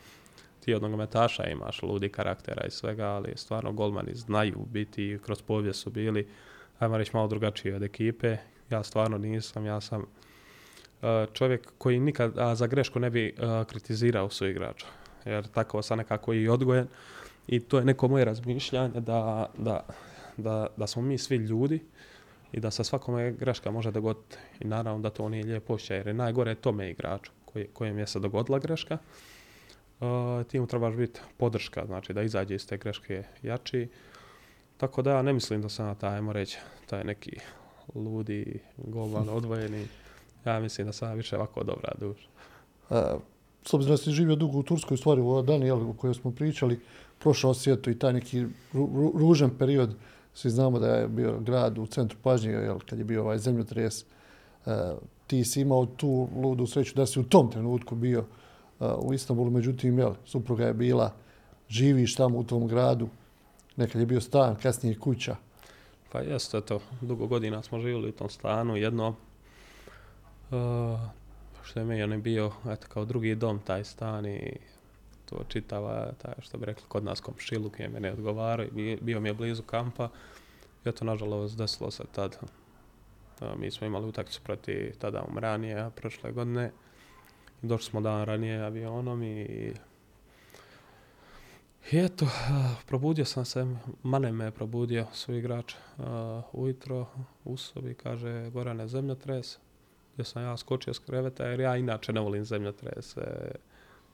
[0.64, 5.80] ti od nogometaša imaš ludi karaktera i svega, ali stvarno golmani znaju biti, kroz povijest
[5.80, 6.28] su bili,
[6.78, 8.36] ajmo reći, malo drugačiji od ekipe.
[8.70, 10.04] Ja stvarno nisam, ja sam
[11.32, 13.34] čovjek koji nikad za grešku ne bi
[13.66, 14.86] kritizirao svoj igrača.
[15.24, 16.86] Jer tako sam nekako i odgojen.
[17.46, 19.86] I to je neko moje razmišljanje da, da,
[20.36, 21.80] da, da smo mi svi ljudi
[22.52, 24.36] i da sa svakome greška može dogoditi.
[24.60, 27.32] I naravno da to nije lijepo osjećaj, jer je najgore tome igraču
[27.72, 28.98] kojem je se dogodila greška.
[30.00, 33.88] Uh, ti mu trebaš biti podrška, znači da izađe iz te greške jači.
[34.76, 37.36] Tako da ja ne mislim da sam na taj, ajmo reći, taj neki
[37.94, 39.86] ludi, golman, odvojeni.
[40.44, 42.28] Ja mislim da sam više ovako dobra duša.
[42.90, 42.96] Uh,
[43.64, 46.30] s obzirom da si živio dugo u Turskoj, stvari u dani jel, o kojoj smo
[46.30, 46.80] pričali,
[47.18, 48.42] prošao svijetu i taj neki
[48.72, 49.94] ru, ru, ružan period,
[50.34, 54.02] svi znamo da je bio grad u centru pažnje, jel, kad je bio ovaj zemljotres,
[54.66, 54.72] uh,
[55.26, 58.24] ti si imao tu ludu sreću da si u tom trenutku bio
[58.80, 61.12] uh, u Istanbulu, međutim, jel, supruga je bila,
[61.68, 63.08] živiš tamo u tom gradu,
[63.76, 65.36] nekad je bio stan, kasnije kuća.
[66.12, 69.14] Pa jeste to, dugo godina smo živjeli u tom stanu, jedno,
[71.62, 74.56] što je meni bio, eto, kao drugi dom taj stan i
[75.24, 79.28] to čitava, taj, što bi rekli, kod nas komšiluk je mene odgovarao i bio mi
[79.28, 80.08] je blizu kampa.
[80.84, 82.36] I eto, nažalost, desilo se tad.
[83.56, 86.70] Mi smo imali utakmicu proti tada Umranije prošle godine.
[87.62, 89.72] Došli smo dan ranije avionom i
[91.92, 92.26] i eto,
[92.86, 93.66] probudio sam se,
[94.02, 96.04] Mane me je probudio, svoj igrač, uh,
[96.52, 97.06] ujutro
[97.44, 99.58] u sobi, kaže, Gorane, zemljotres,
[100.14, 103.50] gdje sam ja skočio s kreveta, jer ja inače ne volim zemljotrese.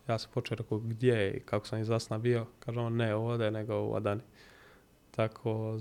[0.09, 3.83] Ja sam počeo rekao gdje i kako sam izasna bio, kaže on ne ovdje, nego
[3.83, 4.21] u Adani.
[5.11, 5.79] Tako,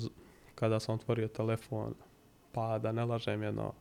[0.56, 1.94] kada sam otvorio telefon,
[2.52, 3.74] pa da ne lažem jedno,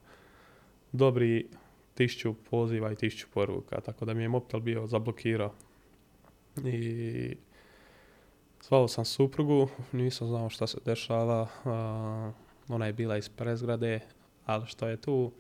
[0.93, 1.49] dobri
[1.95, 5.55] tišću poziva i tišću poruka, tako da mi je mobitel bio zablokirao.
[6.65, 7.37] I
[8.63, 11.49] Zvao sam suprugu, nisam znao šta se dešava,
[12.69, 14.01] ona je bila iz prezgrade,
[14.47, 15.33] ali što je tu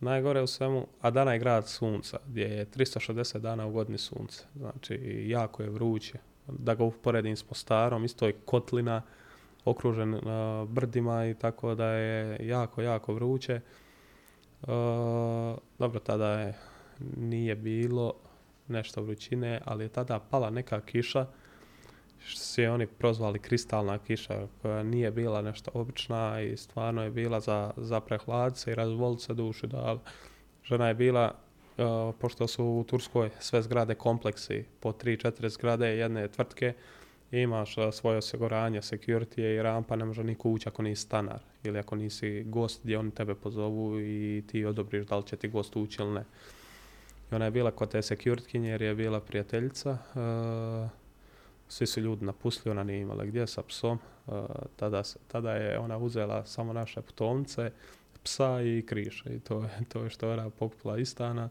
[0.00, 4.44] najgore u svemu, a dana je grad sunca, gdje je 360 dana u godini sunce,
[4.56, 6.18] znači jako je vruće.
[6.48, 9.02] Da ga uporedim s Mostarom, isto je kotlina,
[9.64, 10.20] okružen uh,
[10.68, 13.60] brdima i tako da je jako, jako vruće.
[14.62, 14.68] Uh,
[15.78, 16.54] dobro, tada je,
[17.16, 18.14] nije bilo
[18.68, 21.26] nešto vrućine, ali je tada pala neka kiša,
[22.26, 27.10] što su je oni prozvali kristalna kiša koja nije bila nešto obična i stvarno je
[27.10, 29.98] bila za, za prehladce i razvolit se duši da
[30.64, 31.34] žena je bila
[31.78, 36.72] uh, pošto su u Turskoj sve zgrade kompleksi po 3-4 zgrade jedne tvrtke
[37.30, 41.78] imaš uh, svoje osiguranje, security i rampa ne može niko ući ako nisi stanar ili
[41.78, 45.76] ako nisi gost gdje oni tebe pozovu i ti odobriš da li će ti gost
[45.76, 46.24] ući ili ne.
[47.30, 51.05] Ona je bila kod te security jer je bila prijateljica uh,
[51.68, 53.98] svi su ljudi napustili, ona nije imala gdje sa psom.
[54.26, 54.34] Uh,
[54.76, 57.70] tada, tada je ona uzela samo naše putovnice,
[58.22, 61.48] psa i kriša i to je, to je što je pokupila iz stana.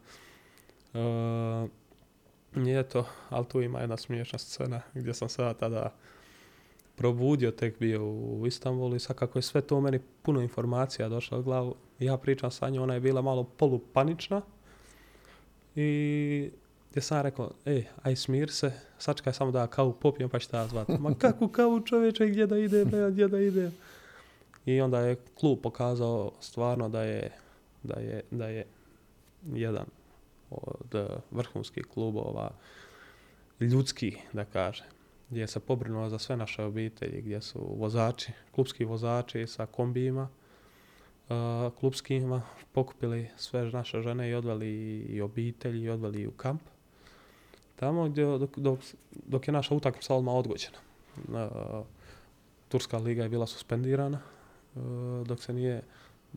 [2.55, 5.93] I eto, ali tu ima jedna smiješna scena gdje sam sada tada
[6.95, 11.39] probudio, tek bio u Istanbulu i sad kako je sve to meni puno informacija došlo
[11.39, 11.75] u glavu.
[11.99, 14.41] Ja pričam sa njom, ona je bila malo polupanična
[15.75, 16.51] i
[16.95, 20.67] gdje sam rekao, ej, aj smir se, sačekaj samo da kavu popijem pa ću ta
[20.67, 20.91] zvati.
[20.99, 23.71] Ma kakvu kavu čovječe, gdje da ide, bre, gdje da ide.
[24.65, 27.31] I onda je klub pokazao stvarno da je,
[27.83, 28.65] da je, da je
[29.53, 29.85] jedan
[30.51, 32.51] od vrhunskih klubova,
[33.59, 34.83] ljudski, da kaže,
[35.29, 40.29] gdje se pobrinuo za sve naše obitelji, gdje su vozači, klubski vozači sa kombijima,
[41.29, 41.35] uh,
[41.79, 42.41] klubskima,
[42.71, 46.61] pokupili sve naše žene i odveli i obitelji i odveli u kamp
[47.75, 48.79] tamo gdje, dok, dok,
[49.11, 50.77] dok je naša utakmica odmah odgođena.
[52.69, 54.19] Turska liga je bila suspendirana
[54.75, 54.81] uh,
[55.27, 55.81] dok se nije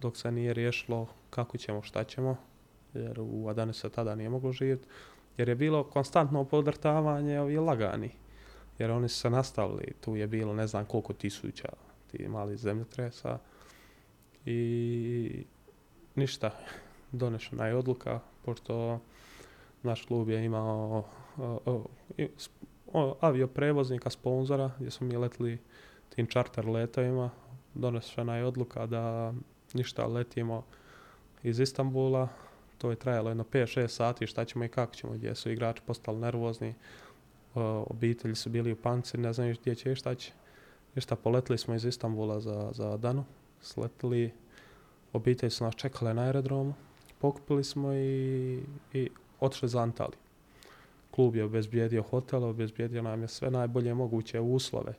[0.00, 2.36] dok se nije riješilo kako ćemo, šta ćemo,
[2.94, 4.86] jer u Adani se tada nije moglo živjeti,
[5.36, 8.10] jer je bilo konstantno podrtavanje ovi lagani,
[8.78, 11.68] jer oni su se nastavili, tu je bilo ne znam koliko tisuća,
[12.10, 13.38] ti mali zemljotresa.
[14.46, 15.44] I
[16.14, 16.50] ništa,
[17.12, 19.00] donešena je odluka, pošto
[19.82, 21.04] naš klub je imao
[23.20, 25.58] avioprevoznika, sponzora, gdje smo mi letili
[26.14, 27.30] tim čarter letovima.
[27.74, 29.32] Donešena je odluka da
[29.72, 30.64] ništa letimo
[31.42, 32.28] iz Istambula.
[32.78, 36.18] To je trajalo jedno 5-6 sati, šta ćemo i kako ćemo, gdje su igrači postali
[36.18, 36.74] nervozni.
[37.54, 40.32] obitelji su bili u panci, ne znaju gdje će i šta će.
[40.94, 43.24] Ništa, poletili smo iz Istambula za, za Danu,
[43.60, 44.32] sletili,
[45.12, 46.74] obitelji su nas čekale na aerodromu,
[47.18, 48.62] pokupili smo i,
[48.92, 49.10] i
[49.40, 50.27] otišli za Antaliju.
[51.18, 54.94] Klub je obezbijedio hotel, obezbijedio nam je sve najbolje moguće uslove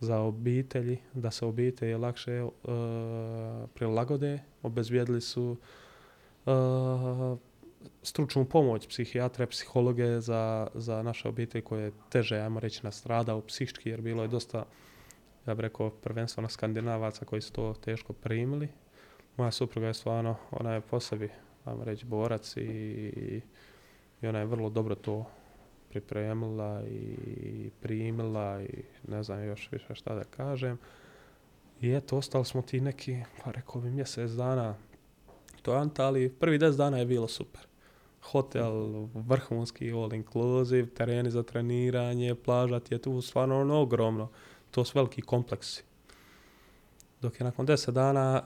[0.00, 2.50] za obitelji, da se obitelji lakše uh,
[3.74, 4.38] prilagode.
[4.62, 5.56] Obezbijedili su
[6.46, 7.38] uh,
[8.02, 13.90] stručnu pomoć psihijatre, psihologe za, za naše obitelji koje je teže, ajmo reći, nastradao psihički,
[13.90, 14.64] jer bilo je dosta,
[15.46, 18.68] ja bih rekao, prvenstveno skandinavaca koji su to teško primili.
[19.36, 21.30] Moja supruga je stvarno, ona je po sebi,
[21.64, 23.40] ajmo reći, borac i
[24.22, 25.24] ona je vrlo dobro to
[25.88, 30.78] pripremila i primila i ne znam još više šta da kažem.
[31.80, 34.74] I eto, ostali smo ti neki, pa rekao bi mjesec dana
[35.62, 36.28] to Antali.
[36.28, 37.60] Prvi deset dana je bilo super.
[38.22, 38.72] Hotel,
[39.14, 44.28] vrhunski, all inclusive, tereni za treniranje, plaža ti je tu stvarno ono ogromno.
[44.70, 45.84] To su veliki kompleksi.
[47.20, 48.42] Dok je nakon deset dana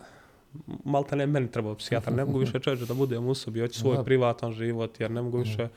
[0.85, 4.05] malta ne meni trebao psihijatar, ne mogu više čovječe da budem u sobi, hoću svoj
[4.05, 5.69] privatan život, jer ne mogu više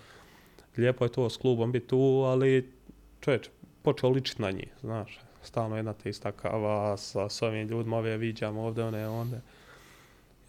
[0.78, 2.72] lijepo je to s klubom biti tu, ali
[3.22, 3.50] čovječ,
[3.82, 5.20] počeo ličiti na njih, znaš.
[5.44, 9.38] Stalno jedna te ista kava sa, s ovim ljudima, ove viđamo ovdje, one onda.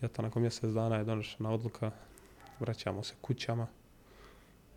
[0.03, 1.91] I eto, nakon mjesec dana je donešena odluka,
[2.61, 3.67] vraćamo se kućama.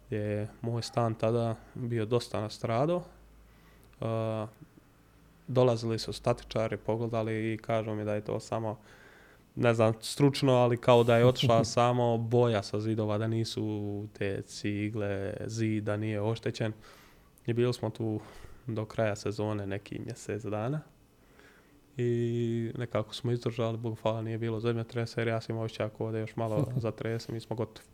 [0.10, 3.04] Je moj stan tada bio dosta nastradao.
[4.00, 4.50] Uh,
[5.48, 8.78] dolazili su statičari, pogledali i kažu mi da je to samo
[9.58, 14.42] ne znam, stručno, ali kao da je otišla samo boja sa zidova, da nisu te
[14.42, 16.74] cigle, zid, da nije oštećen.
[17.46, 18.20] I bili smo tu
[18.68, 20.82] do kraja sezone neki mjesec dana.
[21.98, 26.18] I nekako smo izdržali, Bog hvala nije bilo tresa jer ja sam imao ako da
[26.18, 27.88] još malo zatrese, mi smo gotovi.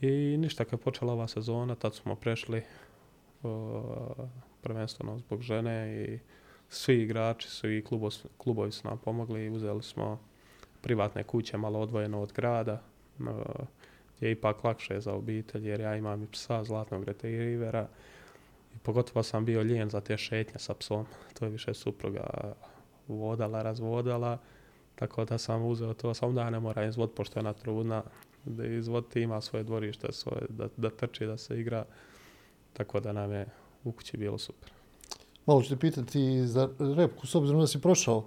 [0.00, 2.62] I ništa, kad je počela ova sezona, tad smo prešli
[4.60, 6.18] prvenstveno zbog žene i
[6.68, 10.20] svi igrači, svi klubovi, klubovi su nam pomogli i uzeli smo
[10.86, 12.82] privatne kuće malo odvojeno od grada,
[14.20, 17.88] je ipak lakše za obitelj jer ja imam i psa zlatnog retrievera
[18.74, 21.06] i pogotovo sam bio lijen za te šetnje sa psom.
[21.38, 22.54] To je više supruga
[23.08, 24.38] vodala, razvodala,
[24.94, 28.02] tako da sam uzeo to, samo da ne mora izvod pošto je ona trudna,
[28.44, 31.84] da izvoditi ima svoje dvorište, svoje, da, da trči, da se igra,
[32.72, 33.46] tako da nam je
[33.84, 34.70] u kući bilo super.
[35.46, 38.24] Malo ću te pitati za repku, s obzirom da si prošao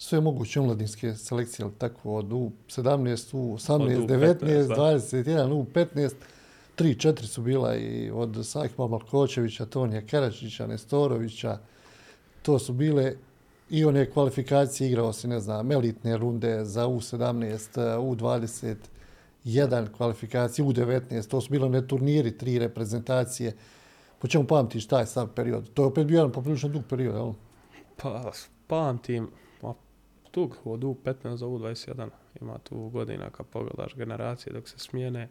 [0.00, 6.12] sve moguće omladinske selekcije, ali tako, od U17, U18, 19, 21, U15,
[6.78, 11.58] 3-4 su bila i od Sahima Malkočevića, Tonija Karačića, Nestorovića,
[12.42, 13.14] to su bile
[13.70, 21.40] i one kvalifikacije, igrao si, ne znam, elitne runde za U17, U21 kvalifikacije, U19, to
[21.40, 23.56] su bile one turniri, tri reprezentacije.
[24.18, 25.72] Po čemu pamtiš taj sam period?
[25.74, 27.32] To je opet bio jedan poprilično dug period, jel?
[27.96, 28.32] Pa,
[28.66, 29.28] pamtim,
[30.32, 32.08] dug, od U15 do U21
[32.40, 35.28] ima tu godina kad pogledaš generacije dok se smijene.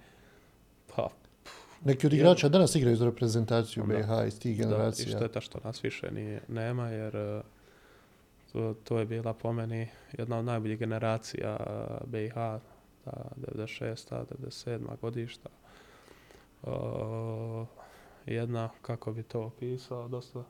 [0.95, 1.09] Pa,
[1.85, 5.05] Neki od igrača danas igraju za reprezentaciju BiH iz tih generacija.
[5.05, 7.41] Da, I šteta što nas više nije, nema jer e,
[8.53, 9.87] to, to, je bila po meni
[10.17, 11.57] jedna od najboljih generacija
[12.05, 12.33] BiH,
[13.05, 14.25] ta 96.
[14.41, 14.99] 97.
[15.01, 15.49] godišta.
[16.63, 17.67] Uh,
[18.25, 20.43] jedna, kako bi to opisao, dosta,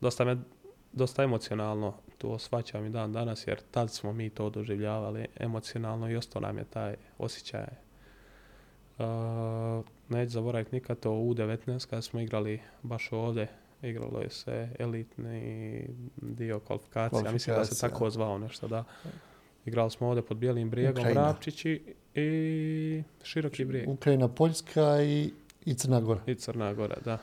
[0.00, 0.36] dosta me
[0.92, 6.16] dosta emocionalno to shvaćam i dan danas, jer tad smo mi to doživljavali emocionalno i
[6.16, 7.66] ostao nam je taj osjećaj.
[8.98, 9.04] Uh,
[10.08, 13.48] neću zaboraviti nikad to u 19 kada smo igrali baš ovdje,
[13.82, 15.84] igralo je se elitni
[16.16, 18.84] dio kvalifikacija, mislim da se tako zvao nešto, da.
[19.64, 23.88] Igrali smo ovdje pod Bijelim brijegom, Rapčići i Široki brijeg.
[23.88, 25.32] Ukrajina, Poljska i,
[25.64, 26.20] i Crna Gora.
[26.26, 27.18] I Crna Gora, da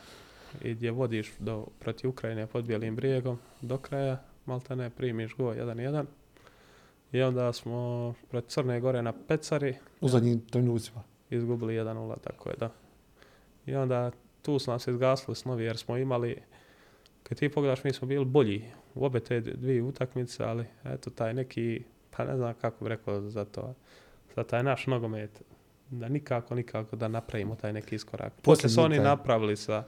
[0.62, 5.54] i gdje vodiš do, protiv Ukrajine pod bijelim brijegom do kraja, malta ne primiš go
[5.54, 6.06] 1-1.
[7.12, 9.76] I onda smo pred Crne Gore na Pecari.
[10.02, 11.04] U zadnjim trenucima.
[11.30, 12.72] Izgubili 1-0, tako je, da.
[13.66, 16.42] I onda tu su nas izgasli snovi jer smo imali,
[17.24, 18.64] kad ti pogledaš, mi smo bili bolji
[18.96, 23.22] u obe te dvije utakmice, ali eto taj neki, pa ne znam kako bi rekao
[23.22, 23.74] za to,
[24.36, 25.42] za taj naš nogomet,
[25.90, 28.34] da nikako, nikako da napravimo taj neki iskorak.
[28.42, 29.84] Poslije su oni napravili sa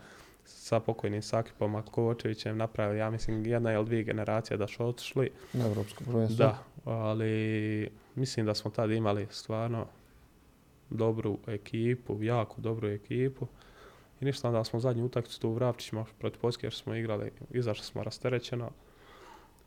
[0.45, 5.29] sa pokojnim Sakipom Akočevićem napravili, ja mislim, jedna ili dvije generacije da su otišli.
[5.53, 6.37] Na Evropsko prvenstvo.
[6.37, 9.85] Da, ali mislim da smo tad imali stvarno
[10.89, 13.47] dobru ekipu, jako dobru ekipu.
[14.21, 17.85] I ništa, onda smo zadnju utakmicu tu u Vrapčićima protiv Poljske jer smo igrali, izašli
[17.85, 18.71] smo rasterećeno.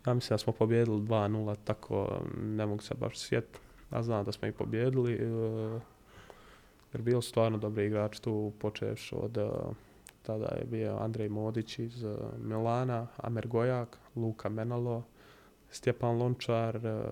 [0.06, 3.58] Ja mislim da smo pobjedili 2-0, tako ne mogu se baš sjetiti.
[3.92, 5.12] Ja znam da smo ih pobjedili.
[5.12, 5.80] e,
[6.92, 9.48] jer bili su stvarno dobri igrači tu, počeš od e,
[10.26, 15.02] tada je bio Andrej Modić iz e, Milana, Amer Gojak, Luka Menalo,
[15.70, 17.02] Stjepan Lončar, e,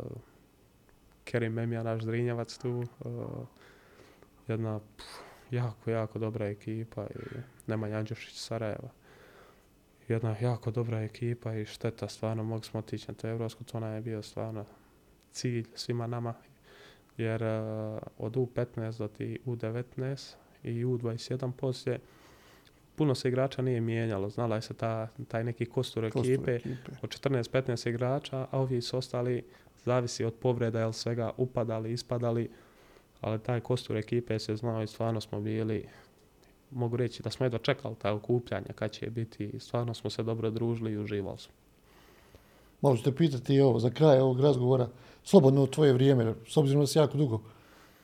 [1.25, 2.03] Kerim Memija, naš
[2.63, 2.83] tu.
[2.83, 3.09] e,
[4.49, 4.81] jedna
[5.51, 8.89] jako, jako dobra ekipa i Nemanja Andžušić iz Sarajeva.
[10.09, 13.95] Jedna jako dobra ekipa i šteta, stvarno mogli smo otići na to Evropsko, to nam
[13.95, 14.65] je bio stvarno
[15.31, 16.35] cilj svima nama,
[17.17, 17.43] jer
[18.19, 22.01] od U15 do ti U19 i U21 poslije
[22.97, 26.93] puno se igrača nije mijenjalo, znala je se ta, taj neki kostur Kostur ekipe, ekipe.
[27.03, 29.45] od 14-15 igrača, a ovi su ostali,
[29.85, 32.51] zavisi od povreda, jel svega upadali, ispadali,
[33.21, 35.89] ali taj kostur ekipe se znao i stvarno smo bili,
[36.71, 40.23] mogu reći da smo jedva čekali taj okupljanje kad će biti i stvarno smo se
[40.23, 41.53] dobro družili i uživali smo.
[42.81, 44.89] Malo ću te pitati i ovo, za kraj ovog razgovora,
[45.25, 47.41] slobodno u tvoje vrijeme, s obzirom da si jako dugo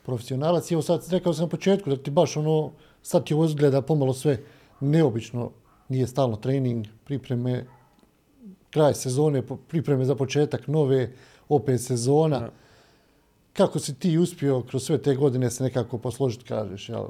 [0.03, 2.73] profesionalac, i evo sad rekao sam na početku da ti baš ono,
[3.03, 4.39] sad ti ovo izgleda pomalo sve
[4.81, 5.51] neobično,
[5.89, 7.65] nije stalno trening, pripreme,
[8.71, 11.13] kraj sezone, pripreme za početak nove,
[11.49, 12.39] opet sezona.
[12.39, 12.51] Da.
[13.53, 17.07] Kako si ti uspio kroz sve te godine se nekako posložiti, kažeš, jel,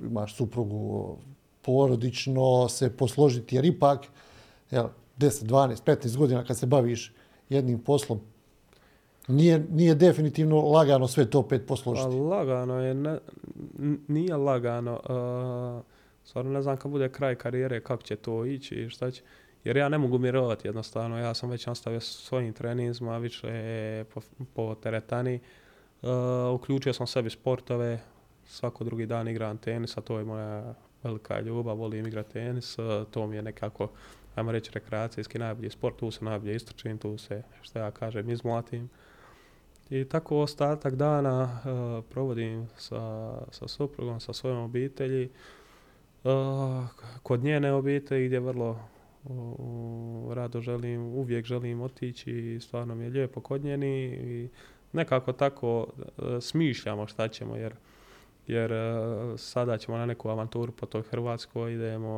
[0.00, 1.16] imaš suprugu,
[1.62, 4.06] porodično se posložiti, jer ipak,
[4.70, 7.12] jel, 10, 12, 15 godina kad se baviš
[7.48, 8.20] jednim poslom,
[9.28, 12.16] nije, nije definitivno lagano sve to opet Pa posložiti.
[12.16, 13.18] lagano je, ne,
[14.08, 15.00] nije lagano.
[15.76, 15.91] Uh,
[16.24, 19.22] stvarno ne znam kad bude kraj karijere kako će to ići i šta će.
[19.64, 24.20] Jer ja ne mogu mirovati jednostavno, ja sam već nastavio svojim treninzima, više po,
[24.54, 25.40] po teretani.
[26.02, 26.08] Uh,
[26.54, 28.00] uključio sam sebi sportove,
[28.46, 32.84] svako drugi dan igram tenis, a to je moja velika ljubav, volim igrati tenis, uh,
[33.10, 33.88] to mi je nekako,
[34.34, 38.90] ajmo reći, rekreacijski najbolji sport, tu se najbolje istrčim, tu se, što ja kažem, izmlatim.
[39.90, 45.30] I tako ostatak dana uh, provodim sa, sa suprugom, sa svojom obitelji,
[47.22, 48.78] kod njene obitelji gdje vrlo
[50.30, 54.48] rado želim, uvijek želim otići i stvarno mi je lijepo kod njeni i
[54.92, 57.74] nekako tako uh, smišljamo šta ćemo jer
[58.46, 62.10] jer uh, sada ćemo na neku avanturu po toj Hrvatskoj, idemo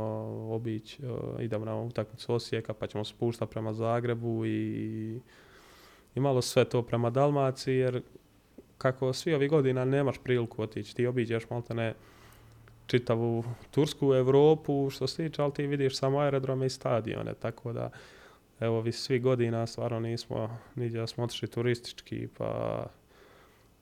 [0.50, 5.20] obići, uh, idemo na utakmicu Osijeka pa ćemo spuštati prema Zagrebu i
[6.14, 8.02] i malo sve to prema Dalmaciji, jer
[8.78, 11.94] kako svi ovih godina nemaš priliku otići, ti obiđeš malte ne
[12.87, 17.91] čitavu Tursku, Europu, što se tiče, ali ti vidiš samo aerodrome i stadione, tako da
[18.61, 22.82] evo vi svi godina stvarno nismo, nigdje smo otišli turistički, pa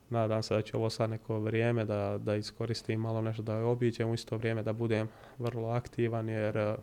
[0.09, 4.09] nadam se da će ovo sad neko vrijeme da, da iskoristim malo nešto da obiđem,
[4.09, 6.75] u isto vrijeme da budem vrlo aktivan, jer eh,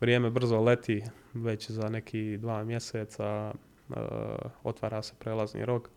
[0.00, 1.02] vrijeme brzo leti,
[1.34, 3.54] već za neki dva mjeseca
[3.88, 3.96] uh,
[4.64, 5.88] otvara se prelazni rok,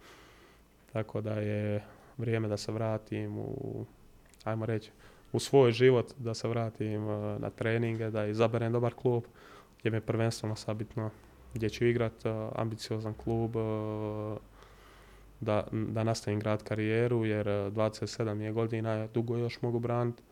[0.94, 1.84] tako da je
[2.18, 3.86] vrijeme da se vratim u,
[4.44, 4.92] ajmo reći,
[5.36, 9.24] u svoj život, da se vratim uh, na treninge, da izaberem dobar klub,
[9.80, 11.10] gdje mi je prvenstveno sad bitno
[11.54, 14.38] gdje ću igrat, uh, ambiciozan klub, uh,
[15.40, 20.24] da, da nastavim grad karijeru, jer uh, 27 mi je godina, dugo još mogu braniti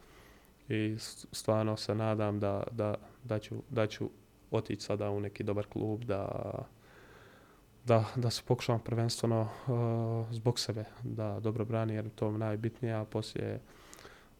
[0.69, 0.95] i
[1.31, 4.09] stvarno se nadam da, da, da, ću, da ću
[4.51, 6.51] otići sada u neki dobar klub, da,
[7.85, 9.47] da, da se pokušavam prvenstveno
[10.31, 13.59] zbog sebe da dobro brani jer to je najbitnije, a poslije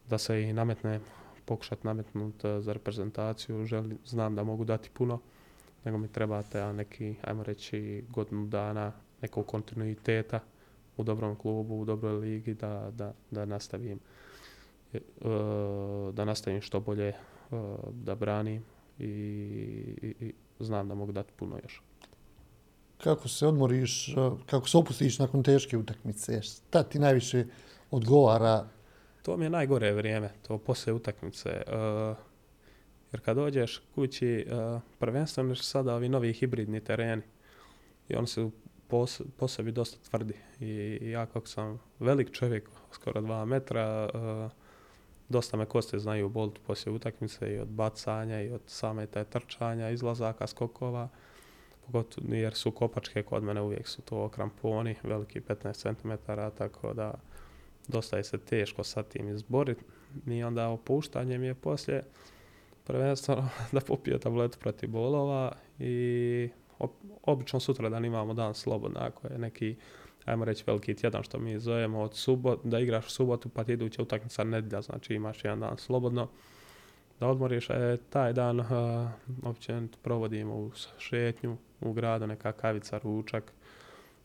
[0.10, 1.00] da se i nametne,
[1.46, 5.20] pokušati nametnut uh, za reprezentaciju, želim, znam da mogu dati puno,
[5.86, 8.92] nego mi treba taj neki, ajmo reći, godinu dana
[9.22, 10.40] nekog kontinuiteta
[10.98, 14.00] u dobrom klubu, u dobroj ligi, da, da, da nastavim
[14.94, 17.14] e, uh, da nastavim što bolje
[17.92, 18.64] da branim
[19.00, 19.06] i,
[20.02, 21.82] i, i znam da mogu dati puno još.
[22.98, 27.46] Kako se odmoriš, kako se opustiš nakon teške utakmice, šta ti najviše
[27.92, 28.68] odgovara
[29.24, 31.50] To mi je najgore vrijeme, to poslije utakmice.
[31.68, 32.18] uh,
[33.12, 37.22] jer kad dođeš kući, uh, prvenstveno su sada ovi novi hibridni tereni.
[38.10, 38.52] I oni su
[38.88, 39.06] po,
[39.38, 40.34] po dosta tvrdi.
[40.60, 44.52] I, ja kako sam velik čovjek, skoro dva metra, uh,
[45.30, 49.90] dosta me koste znaju boliti poslije utakmice i od bacanja i od same te trčanja,
[49.90, 51.10] izlazaka, skokova.
[51.86, 56.12] Pogotovo jer su kopačke kod mene uvijek su to kramponi, veliki 15 cm,
[56.58, 57.14] tako da
[57.88, 59.84] dosta je se teško sa tim izboriti.
[60.28, 62.04] I onda opuštanje mi je poslije
[62.84, 66.50] prvenstveno da popije tabletu protiv bolova i
[67.24, 69.76] obično sutra dan imamo dan slobodno, ako je neki
[70.26, 74.02] ajmo reći veliki tjedan što mi zovemo od subot, da igraš subotu pa ti iduća
[74.02, 76.28] utakmica nedjelja, znači imaš jedan dan slobodno
[77.20, 78.66] da odmoriš, e, taj dan uh,
[79.44, 83.54] općenito provodimo u šetnju u gradu, neka kavica, ručak,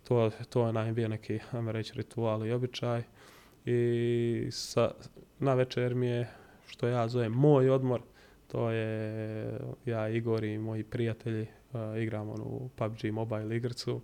[0.09, 3.02] to, to je najbije neki, ajmo reći, ritual i običaj.
[3.66, 4.90] I sa,
[5.38, 6.28] na večer mi je,
[6.66, 8.00] što ja zovem moj odmor,
[8.46, 14.00] to je ja, Igor i moji prijatelji uh, igramo u PUBG mobile igrcu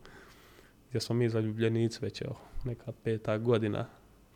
[0.88, 3.86] gdje smo mi zaljubljenici već evo, neka peta godina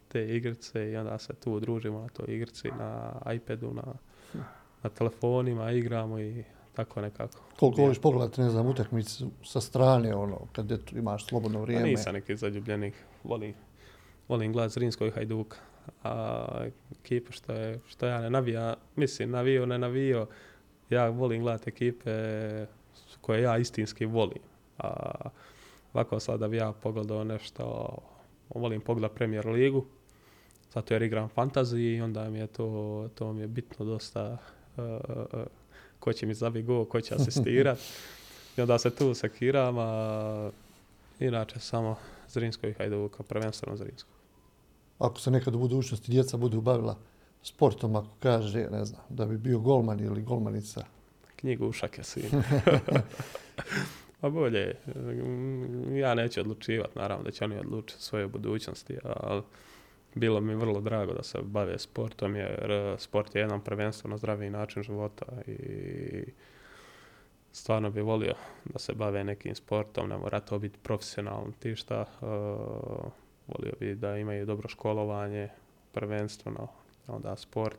[0.09, 3.95] te igrice i onda se tu družimo na toj igrici, na iPadu, na,
[4.83, 6.45] na telefonima, igramo i
[6.75, 7.39] tako nekako.
[7.59, 11.85] Koliko voliš pogledati, ne znam, utakmicu sa strane, ono, kad imaš slobodno vrijeme?
[11.85, 12.95] Pa nisam neki zaljubljenik,
[13.25, 13.55] volim,
[14.29, 15.57] volim gledati Zrinskog Hajduka.
[16.05, 16.67] A
[17.01, 20.27] ekipa što, je, što ja ne navija, mislim, navio, ne navio,
[20.91, 22.11] ja volim gledati ekipe
[23.21, 24.43] koje ja istinski volim.
[24.79, 25.11] A,
[25.93, 27.95] ovako sad da bi ja pogledao nešto,
[28.49, 29.85] volim pogledati Premier ligu,
[30.75, 34.37] zato jer igram fantasy i onda mi je to, to mi je bitno dosta
[34.77, 35.41] uh, uh,
[36.01, 37.79] ko će mi zabiti go, ko će asistirat.
[38.57, 40.51] I onda se tu sekiram, a
[41.21, 41.97] inače samo
[42.29, 44.18] Zrinsko i Hajduka, prvenstveno Zrinsko.
[44.99, 46.99] Ako se nekad u budućnosti djeca budu bavila
[47.43, 50.85] sportom, ako kaže, ne znam, da bi bio golman ili golmanica?
[51.37, 52.23] Knjigu u šake si.
[54.21, 54.75] Pa bolje,
[56.01, 59.43] ja neću odlučivati, naravno da će oni odlučiti svoje budućnosti, ali
[60.15, 64.83] bilo mi vrlo drago da se bave sportom jer sport je jedan prvenstveno zdraviji način
[64.83, 66.25] života i
[67.53, 68.35] stvarno bi volio
[68.65, 73.13] da se bave nekim sportom, ne mora to biti profesionalno ti šta, uh,
[73.49, 75.49] volio bi da imaju dobro školovanje,
[75.93, 76.69] prvenstveno,
[77.07, 77.79] onda sport,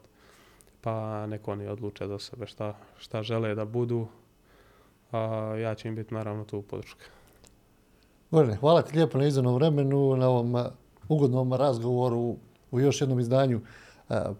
[0.81, 4.07] pa neko oni odluče za sebe šta, šta žele da budu,
[5.11, 5.19] a
[5.61, 7.05] ja ću im biti naravno tu podrška.
[8.31, 10.65] Gorane, hvala ti lijepo na izdanom vremenu, na ovom
[11.07, 12.35] ugodnom razgovoru
[12.71, 13.61] u još jednom izdanju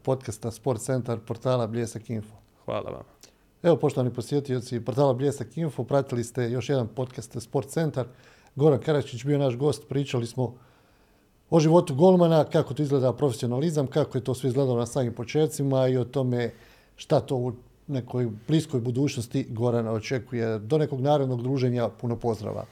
[0.04, 2.36] podcasta Sport Centar portala Bljesak Info.
[2.66, 3.04] Hvala vam.
[3.64, 8.08] Evo, poštovani posjetioci portala Bljesak Info, pratili ste još jedan podcast Sport Centar.
[8.56, 10.56] Goran Karačić bio naš gost, pričali smo
[11.50, 15.88] o životu golmana, kako to izgleda profesionalizam, kako je to sve izgledalo na samim početcima
[15.88, 16.52] i o tome
[16.96, 17.54] šta to u
[17.88, 20.60] nekoj bliskoj budućnosti Gorana očekuje.
[20.60, 22.66] Do nekog narednog druženja puno pozdrava.